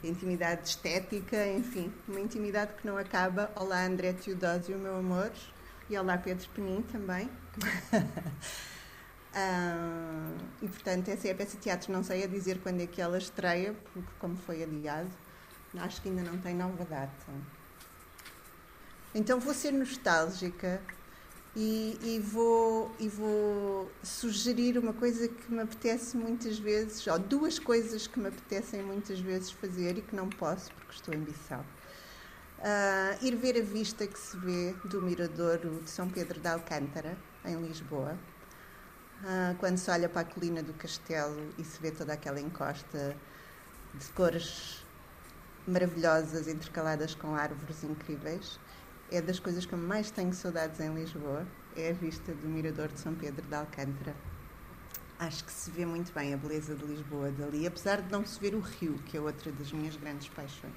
intimidade 0.02 0.68
estética, 0.68 1.46
enfim, 1.48 1.92
uma 2.08 2.20
intimidade 2.20 2.72
que 2.74 2.86
não 2.86 2.96
acaba. 2.96 3.50
Olá, 3.54 3.84
André 3.84 4.14
Teodósio, 4.14 4.78
meu 4.78 4.96
amor. 4.96 5.30
E 5.90 5.96
olá, 5.96 6.16
Pedro 6.18 6.48
Penin 6.50 6.82
também. 6.82 7.26
uh, 7.26 7.30
e 10.62 10.68
portanto, 10.68 11.08
essa 11.08 11.28
é 11.28 11.32
a 11.32 11.34
peça 11.34 11.56
de 11.56 11.62
teatro. 11.62 11.92
Não 11.92 12.02
sei 12.02 12.24
a 12.24 12.26
dizer 12.26 12.58
quando 12.60 12.80
é 12.80 12.86
que 12.86 13.00
ela 13.00 13.18
estreia, 13.18 13.74
porque, 13.92 14.10
como 14.18 14.36
foi 14.36 14.62
adiado, 14.62 15.10
acho 15.78 16.00
que 16.00 16.08
ainda 16.08 16.22
não 16.22 16.38
tem 16.38 16.54
nova 16.54 16.84
data. 16.84 17.26
Então, 19.14 19.38
vou 19.38 19.54
ser 19.54 19.72
nostálgica 19.72 20.80
e, 21.56 21.98
e, 22.02 22.20
vou, 22.20 22.94
e 23.00 23.08
vou 23.08 23.90
sugerir 24.02 24.76
uma 24.76 24.92
coisa 24.92 25.26
que 25.26 25.50
me 25.50 25.62
apetece 25.62 26.14
muitas 26.14 26.58
vezes, 26.58 27.06
ou 27.06 27.18
duas 27.18 27.58
coisas 27.58 28.06
que 28.06 28.20
me 28.20 28.28
apetecem 28.28 28.82
muitas 28.82 29.18
vezes 29.18 29.50
fazer 29.52 29.96
e 29.96 30.02
que 30.02 30.14
não 30.14 30.28
posso 30.28 30.70
porque 30.74 30.92
estou 30.92 31.14
em 31.14 31.20
Bissau. 31.20 31.64
Uh, 32.58 33.24
ir 33.24 33.34
ver 33.36 33.58
a 33.58 33.62
vista 33.62 34.06
que 34.06 34.18
se 34.18 34.36
vê 34.36 34.74
do 34.84 35.00
Miradouro 35.00 35.80
de 35.82 35.88
São 35.88 36.10
Pedro 36.10 36.38
de 36.38 36.48
Alcântara, 36.48 37.16
em 37.42 37.56
Lisboa, 37.62 38.18
uh, 39.22 39.56
quando 39.56 39.78
se 39.78 39.90
olha 39.90 40.10
para 40.10 40.22
a 40.22 40.24
colina 40.24 40.62
do 40.62 40.74
castelo 40.74 41.54
e 41.56 41.64
se 41.64 41.80
vê 41.80 41.90
toda 41.90 42.12
aquela 42.12 42.40
encosta 42.40 43.16
de 43.94 44.06
cores 44.12 44.84
maravilhosas 45.66 46.48
intercaladas 46.48 47.14
com 47.14 47.34
árvores 47.34 47.82
incríveis, 47.82 48.58
é 49.10 49.20
das 49.20 49.38
coisas 49.38 49.64
que 49.64 49.72
eu 49.72 49.78
mais 49.78 50.10
tenho 50.10 50.32
saudades 50.32 50.80
em 50.80 50.92
Lisboa, 50.92 51.46
é 51.76 51.90
a 51.90 51.92
vista 51.92 52.32
do 52.32 52.48
Mirador 52.48 52.88
de 52.88 53.00
São 53.00 53.14
Pedro 53.14 53.46
de 53.46 53.54
Alcântara. 53.54 54.14
Acho 55.18 55.44
que 55.44 55.52
se 55.52 55.70
vê 55.70 55.86
muito 55.86 56.12
bem 56.12 56.34
a 56.34 56.36
beleza 56.36 56.74
de 56.74 56.84
Lisboa 56.84 57.30
dali, 57.30 57.66
apesar 57.66 58.02
de 58.02 58.10
não 58.10 58.26
se 58.26 58.38
ver 58.40 58.54
o 58.54 58.60
rio, 58.60 58.94
que 59.06 59.16
é 59.16 59.20
outra 59.20 59.50
das 59.52 59.72
minhas 59.72 59.96
grandes 59.96 60.28
paixões. 60.28 60.74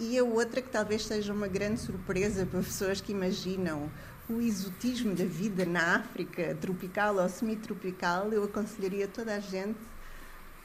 E 0.00 0.18
a 0.18 0.24
outra 0.24 0.60
que 0.60 0.70
talvez 0.70 1.06
seja 1.06 1.32
uma 1.32 1.46
grande 1.46 1.80
surpresa 1.80 2.44
para 2.46 2.60
pessoas 2.60 3.00
que 3.00 3.12
imaginam 3.12 3.90
o 4.28 4.40
exotismo 4.40 5.14
da 5.14 5.24
vida 5.24 5.64
na 5.64 5.96
África, 5.96 6.56
tropical 6.60 7.16
ou 7.16 7.28
semi-tropical, 7.28 8.32
eu 8.32 8.44
aconselharia 8.44 9.06
toda 9.06 9.34
a 9.34 9.40
gente 9.40 9.78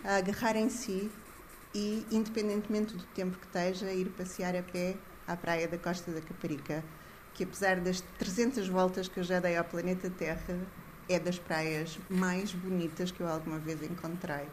a 0.03 0.17
agarrar 0.17 0.55
em 0.55 0.69
si 0.69 1.11
e, 1.75 2.05
independentemente 2.09 2.95
do 2.95 3.03
tempo 3.07 3.37
que 3.37 3.45
esteja, 3.45 3.91
ir 3.91 4.09
passear 4.09 4.55
a 4.55 4.63
pé 4.63 4.95
à 5.27 5.35
praia 5.35 5.67
da 5.67 5.77
Costa 5.77 6.11
da 6.11 6.21
Caparica, 6.21 6.83
que 7.33 7.43
apesar 7.43 7.79
das 7.79 8.01
300 8.17 8.67
voltas 8.67 9.07
que 9.07 9.19
eu 9.19 9.23
já 9.23 9.39
dei 9.39 9.57
ao 9.57 9.63
planeta 9.63 10.09
Terra, 10.09 10.57
é 11.09 11.19
das 11.19 11.37
praias 11.37 11.99
mais 12.09 12.51
bonitas 12.53 13.11
que 13.11 13.21
eu 13.21 13.27
alguma 13.27 13.59
vez 13.59 13.81
encontrei 13.83 14.45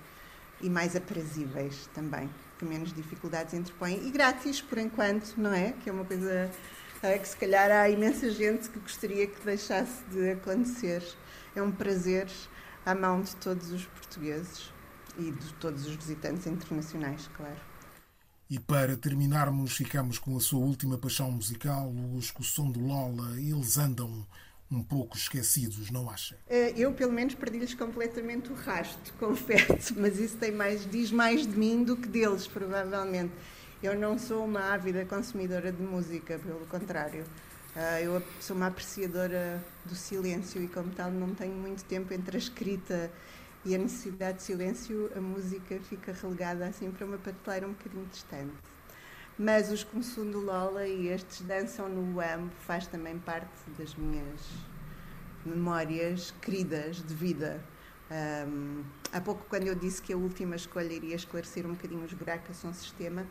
e 0.61 0.69
mais 0.69 0.95
aprazíveis 0.95 1.89
também 1.95 2.29
que 2.59 2.65
menos 2.65 2.93
dificuldades 2.93 3.55
interpõem 3.55 4.07
e 4.07 4.11
grátis 4.11 4.61
por 4.61 4.79
enquanto, 4.79 5.35
não 5.37 5.53
é? 5.53 5.73
Que 5.73 5.91
é 5.91 5.93
uma 5.93 6.05
coisa 6.05 6.51
é, 7.03 7.19
que 7.19 7.29
se 7.29 7.37
calhar 7.37 7.71
há 7.71 7.89
imensa 7.89 8.31
gente 8.31 8.69
que 8.71 8.79
gostaria 8.79 9.27
que 9.27 9.45
deixasse 9.45 10.03
de 10.11 10.31
acontecer. 10.31 11.03
É 11.55 11.63
um 11.63 11.71
prazer 11.71 12.29
à 12.85 12.95
mão 12.95 13.21
de 13.21 13.35
todos 13.37 13.71
os 13.73 13.85
portugueses 13.85 14.73
e 15.19 15.31
de 15.31 15.55
todos 15.55 15.87
os 15.87 15.95
visitantes 15.95 16.47
internacionais, 16.47 17.29
claro. 17.37 17.74
E 18.49 18.59
para 18.59 18.97
terminarmos, 18.97 19.77
ficamos 19.77 20.19
com 20.19 20.37
a 20.37 20.41
sua 20.41 20.61
última 20.61 20.99
paixão 20.99 21.31
musical, 21.31 21.91
os 22.15 22.31
que 22.31 22.43
o 22.43 22.45
som 22.45 22.71
do 22.71 22.81
Lola, 22.81 23.41
eles 23.41 23.79
andam 23.79 24.27
um 24.71 24.83
pouco 24.83 25.17
esquecidos, 25.17 25.91
não 25.91 26.11
acha? 26.11 26.37
Eh, 26.49 26.75
eu, 26.77 26.93
pelo 26.93 27.13
menos, 27.13 27.35
perdi-lhes 27.35 27.75
completamente 27.75 28.51
o 28.51 28.55
rasto, 28.55 29.13
confesso, 29.19 29.95
mas 29.97 30.19
isso 30.19 30.37
tem 30.37 30.53
mais, 30.53 30.89
diz 30.91 31.11
mais 31.11 31.47
de 31.47 31.57
mim 31.57 31.85
do 31.85 31.97
que 31.97 32.09
deles, 32.09 32.47
provavelmente. 32.47 33.33
Eu 33.83 33.99
não 33.99 34.19
sou 34.19 34.45
uma 34.45 34.73
ávida 34.73 35.05
consumidora 35.05 35.71
de 35.71 35.83
música, 35.83 36.39
pelo 36.39 36.67
contrário. 36.67 37.25
Uh, 37.77 38.03
eu 38.03 38.23
sou 38.41 38.57
uma 38.57 38.69
apreciadora 38.69 39.63
do 39.85 39.95
silêncio 39.95 40.63
e, 40.63 40.69
como 40.69 40.91
tal, 40.91 41.11
não 41.11 41.35
tenho 41.35 41.55
muito 41.55 41.85
tempo 41.85 42.15
entre 42.15 42.37
a 42.37 42.39
escrita 42.39 43.11
e 43.65 43.75
a 43.75 43.79
necessidade 43.79 44.39
de 44.39 44.45
silêncio. 44.45 45.11
A 45.17 45.21
música 45.21 45.79
fica 45.81 46.13
relegada 46.13 46.67
assim 46.67 46.91
para 46.91 47.07
uma 47.07 47.19
prateleira 47.19 47.67
um 47.67 47.73
bocadinho 47.73 48.07
distante. 48.07 48.55
Mas 49.39 49.71
os 49.71 49.83
Consundo 49.83 50.39
Lola 50.39 50.87
e 50.87 51.09
estes 51.09 51.41
Dançam 51.41 51.89
no 51.89 52.17
UAM 52.17 52.51
faz 52.67 52.87
também 52.87 53.19
parte 53.19 53.51
das 53.77 53.95
minhas 53.97 54.41
memórias 55.45 56.33
queridas 56.41 57.03
de 57.03 57.15
vida. 57.15 57.61
Um, 58.11 58.85
há 59.13 59.21
pouco, 59.21 59.45
quando 59.49 59.67
eu 59.67 59.75
disse 59.75 60.01
que 60.01 60.13
a 60.13 60.17
última 60.17 60.55
escolha 60.55 60.93
iria 60.93 61.17
esclarecer 61.17 61.67
um 61.67 61.71
bocadinho 61.71 62.05
os 62.05 62.13
buracos 62.13 62.65
um 62.65 62.73
sistema, 62.73 63.27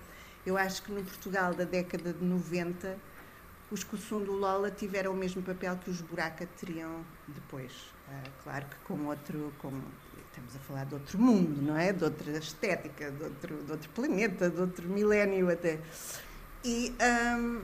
eu 0.45 0.57
acho 0.57 0.83
que 0.83 0.91
no 0.91 1.01
Portugal 1.03 1.53
da 1.53 1.63
década 1.63 2.11
de 2.11 2.23
90 2.23 2.97
os 3.71 3.83
Kussum 3.83 4.23
do 4.23 4.33
Lola 4.33 4.69
tiveram 4.69 5.13
o 5.13 5.15
mesmo 5.15 5.41
papel 5.41 5.75
que 5.77 5.89
os 5.89 5.99
Buraca 5.99 6.45
teriam 6.45 7.03
depois. 7.27 7.71
Uh, 8.07 8.29
claro 8.43 8.65
que 8.67 8.75
com 8.85 9.05
outro, 9.05 9.51
com, 9.57 9.71
estamos 10.33 10.55
a 10.55 10.59
falar 10.59 10.85
de 10.85 10.95
outro 10.95 11.19
mundo, 11.19 11.61
não 11.61 11.77
é? 11.77 11.93
De 11.93 12.03
outra 12.03 12.31
estética, 12.31 13.11
de 13.11 13.23
outro, 13.23 13.63
de 13.63 13.71
outro 13.71 13.89
planeta, 13.91 14.49
de 14.49 14.59
outro 14.59 14.89
milénio 14.89 15.51
até. 15.51 15.79
E 16.65 16.95
um, 17.37 17.61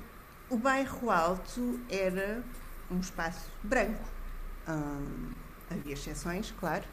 o 0.49 0.57
bairro 0.57 1.09
Alto 1.09 1.79
era 1.89 2.43
um 2.91 2.99
espaço 2.99 3.49
branco. 3.63 4.03
Um, 4.67 5.31
havia 5.69 5.93
exceções, 5.93 6.53
claro. 6.59 6.85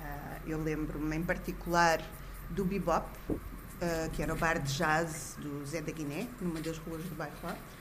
Uh, 0.00 0.48
eu 0.48 0.62
lembro-me 0.62 1.16
em 1.16 1.22
particular 1.22 2.00
do 2.48 2.64
Bebop, 2.64 3.06
uh, 3.28 4.10
que 4.12 4.22
era 4.22 4.32
o 4.32 4.36
bar 4.36 4.58
de 4.58 4.72
jazz 4.72 5.36
do 5.38 5.64
Zé 5.66 5.82
da 5.82 5.92
Guiné, 5.92 6.28
numa 6.40 6.60
das 6.60 6.78
ruas 6.78 7.02
do 7.04 7.14
bairro 7.14 7.36
Alto 7.42 7.80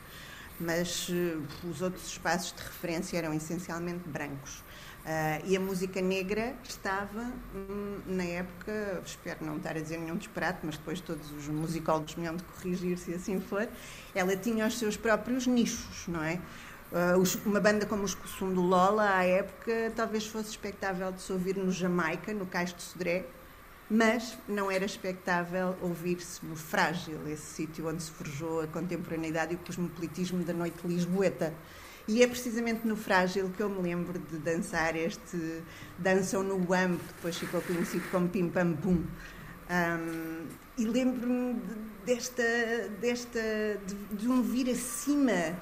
mas 0.60 1.08
uh, 1.08 1.42
os 1.70 1.82
outros 1.82 2.06
espaços 2.08 2.54
de 2.54 2.62
referência 2.62 3.18
eram 3.18 3.34
essencialmente 3.34 4.08
brancos. 4.10 4.62
Uh, 5.00 5.42
e 5.46 5.56
a 5.56 5.60
música 5.60 6.02
negra 6.02 6.54
estava, 6.64 7.32
hum, 7.56 8.00
na 8.06 8.24
época, 8.24 9.02
espero 9.06 9.46
não 9.46 9.58
estar 9.58 9.76
a 9.76 9.80
dizer 9.80 9.98
nenhum 9.98 10.18
disparate, 10.18 10.60
mas 10.64 10.78
depois 10.78 11.00
todos 11.00 11.32
os 11.32 11.48
musicólogos 11.48 12.16
me 12.16 12.28
hão 12.28 12.36
de 12.36 12.44
corrigir 12.44 12.98
se 12.98 13.14
assim 13.14 13.40
for, 13.40 13.68
ela 14.14 14.36
tinha 14.36 14.68
os 14.68 14.78
seus 14.78 14.98
próprios 14.98 15.48
nichos, 15.48 16.08
não 16.08 16.24
é? 16.24 16.40
Uh, 16.92 17.18
os, 17.20 17.36
uma 17.46 17.60
banda 17.60 17.86
como 17.86 18.04
os 18.04 18.14
Kussum 18.14 18.54
do 18.54 18.62
Lola, 18.62 19.16
à 19.16 19.24
época, 19.24 19.92
talvez 19.96 20.28
fosse 20.28 20.50
expectável 20.50 21.12
de 21.12 21.22
se 21.22 21.32
ouvir 21.32 21.56
no 21.56 21.72
Jamaica, 21.72 22.34
no 22.34 22.46
Cais 22.46 22.74
de 22.74 22.82
Sodré, 22.82 23.26
mas 23.90 24.38
não 24.48 24.70
era 24.70 24.86
expectável 24.86 25.76
ouvir-se 25.82 26.46
no 26.46 26.56
Frágil, 26.56 27.28
esse 27.28 27.46
sítio 27.46 27.88
onde 27.88 28.04
se 28.04 28.12
forjou 28.12 28.62
a 28.62 28.68
contemporaneidade 28.68 29.54
e 29.54 29.56
o 29.56 29.60
cosmopolitismo 29.60 30.44
da 30.44 30.54
noite 30.54 30.86
lisboeta. 30.86 31.54
E 32.10 32.24
é 32.24 32.28
precisamente 32.28 32.88
no 32.88 32.96
Frágil 32.96 33.52
que 33.56 33.62
eu 33.62 33.70
me 33.70 33.84
lembro 33.84 34.18
de 34.18 34.40
dançar 34.40 34.96
este 34.96 35.62
Dançam 36.00 36.42
no 36.42 36.56
Wham, 36.68 36.98
que 36.98 37.14
depois 37.14 37.38
ficou 37.38 37.62
conhecido 37.62 38.04
como 38.10 38.28
Pim 38.28 38.50
Pam 38.50 38.74
Pum. 38.74 39.04
Um, 39.70 40.48
e 40.76 40.86
lembro-me 40.86 41.62
desta, 42.08 42.44
desta 43.00 43.40
de, 43.86 43.94
de, 44.18 44.28
um 44.28 44.42
vir 44.42 44.72
acima 44.72 45.56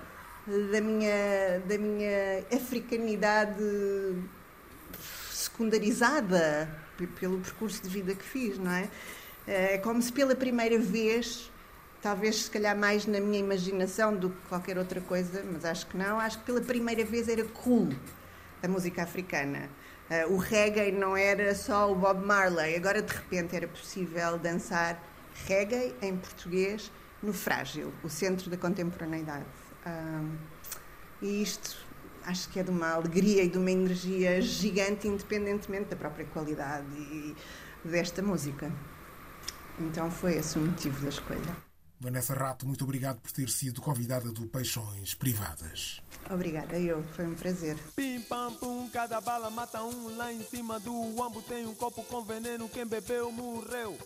da 0.72 0.80
minha, 0.80 1.60
da 1.68 1.78
minha 1.78 2.46
africanidade 2.56 3.62
secundarizada 5.30 6.74
pelo 7.20 7.40
percurso 7.40 7.84
de 7.84 7.90
vida 7.90 8.16
que 8.16 8.24
fiz, 8.24 8.58
não 8.58 8.72
é? 8.72 8.88
Eh, 9.46 9.74
é 9.74 9.78
como 9.80 10.02
se 10.02 10.14
pela 10.14 10.34
primeira 10.34 10.80
vez, 10.80 11.52
talvez 12.08 12.44
se 12.44 12.50
calhar 12.50 12.74
mais 12.74 13.06
na 13.06 13.20
minha 13.20 13.38
imaginação 13.38 14.16
do 14.16 14.30
que 14.30 14.48
qualquer 14.48 14.78
outra 14.78 15.02
coisa, 15.02 15.44
mas 15.52 15.66
acho 15.66 15.88
que 15.88 15.98
não, 15.98 16.18
acho 16.18 16.40
que 16.40 16.46
pela 16.46 16.62
primeira 16.62 17.04
vez 17.04 17.28
era 17.28 17.44
cool 17.44 17.90
a 18.64 18.68
música 18.70 19.04
africana. 19.04 19.70
Uh, 20.10 20.34
o 20.34 20.38
reggae 20.38 20.90
não 20.90 21.18
era 21.18 21.54
só 21.54 21.92
o 21.92 21.96
Bob 21.96 22.26
Marley, 22.26 22.78
agora 22.78 23.02
de 23.02 23.14
repente 23.14 23.54
era 23.54 23.68
possível 23.68 24.40
dançar 24.40 25.04
reggae 25.46 25.94
em 26.02 26.16
português 26.16 26.90
no 27.22 27.34
Frágil, 27.34 27.92
o 28.02 28.10
centro 28.10 28.50
da 28.50 28.56
contemporaneidade. 28.56 29.44
Uh, 29.86 30.32
e 31.22 31.44
isto 31.44 31.76
acho 32.24 32.48
que 32.48 32.62
é 32.62 32.64
de 32.64 32.72
uma 32.72 32.94
alegria 32.94 33.44
e 33.44 33.50
de 33.50 33.58
uma 33.58 33.70
energia 33.70 34.40
gigante, 34.40 35.10
independentemente 35.10 35.90
da 35.90 35.98
própria 35.98 36.26
qualidade 36.28 36.88
e 36.96 37.36
desta 37.84 38.22
música. 38.22 38.72
Então 39.78 40.10
foi 40.10 40.36
esse 40.36 40.58
o 40.58 40.62
motivo 40.62 41.02
da 41.02 41.10
escolha. 41.10 41.67
Vanessa 42.00 42.34
Rato, 42.34 42.66
muito 42.68 42.84
obrigado 42.84 43.20
por 43.20 43.32
ter 43.32 43.50
sido 43.50 43.82
convidada 43.82 44.32
do 44.32 44.46
Peixões 44.48 45.16
Privadas. 45.16 46.00
Obrigada, 46.30 46.78
eu. 46.78 47.04
Foi 47.16 47.26
um 47.26 47.34
prazer. 47.34 47.76
Pim, 47.96 48.22
pam, 48.22 48.54
pum, 48.54 48.88
cada 48.90 49.20
bala 49.20 49.50
mata 49.50 49.82
um. 49.84 50.16
Lá 50.16 50.32
em 50.32 50.44
cima 50.44 50.80
do 50.80 51.24
ambo 51.24 51.42
tem 51.42 51.66
um 51.66 51.74
copo 51.74 52.04
com 52.04 52.24
veneno. 52.24 52.70
Quem 52.70 52.86
bebeu 52.86 53.32
morreu. 53.32 53.98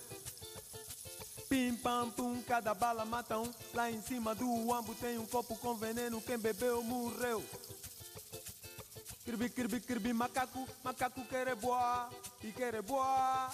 Pim, 1.49 1.75
pam, 1.75 2.09
pum, 2.11 2.41
cada 2.43 2.73
bala 2.73 3.03
mata 3.03 3.37
um. 3.37 3.51
Lá 3.73 3.91
em 3.91 4.01
cima 4.01 4.33
do 4.33 4.73
ambo 4.73 4.95
tem 4.95 5.17
um 5.17 5.25
copo 5.25 5.57
com 5.57 5.75
veneno. 5.75 6.21
Quem 6.21 6.37
bebeu 6.37 6.81
morreu. 6.81 7.43
Kirbi, 9.25 9.49
kirbi, 9.49 9.79
kirbi, 9.79 10.13
macaco, 10.13 10.67
macaco 10.83 11.23
quer 11.25 11.53
boa 11.55 12.09
e 12.43 12.51
quer 12.51 12.81
boa. 12.81 13.49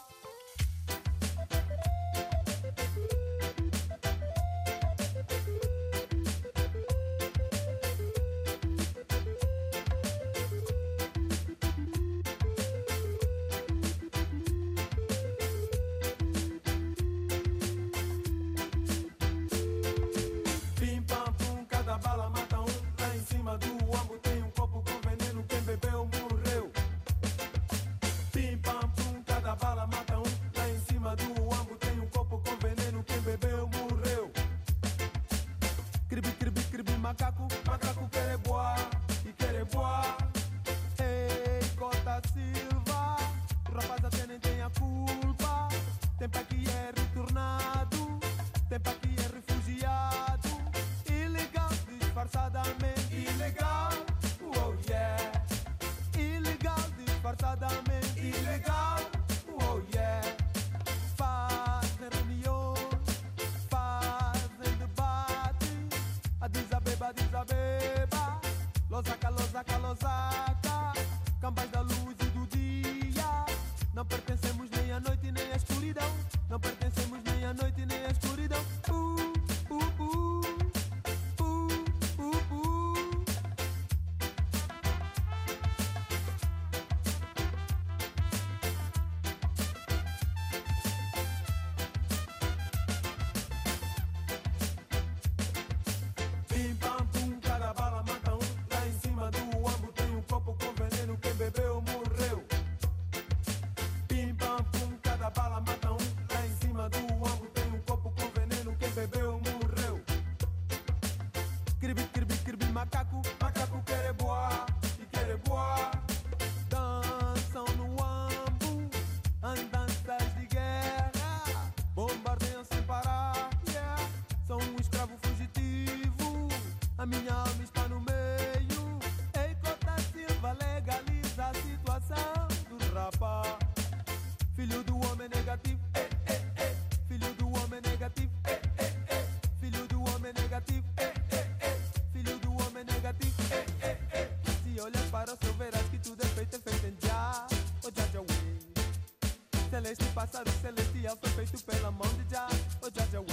celeste, 149.77 150.05
pássaro 150.05 150.49
celestial 150.59 151.15
foi 151.21 151.45
feito 151.45 151.63
pela 151.63 151.91
mão 151.91 152.07
de 152.15 152.33
Jah, 152.33 152.49
o 152.81 152.89
Jah 152.89 153.05
Jaweh. 153.11 153.27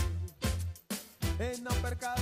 E 1.40 1.60
não 1.60 1.72
perca 1.80 2.14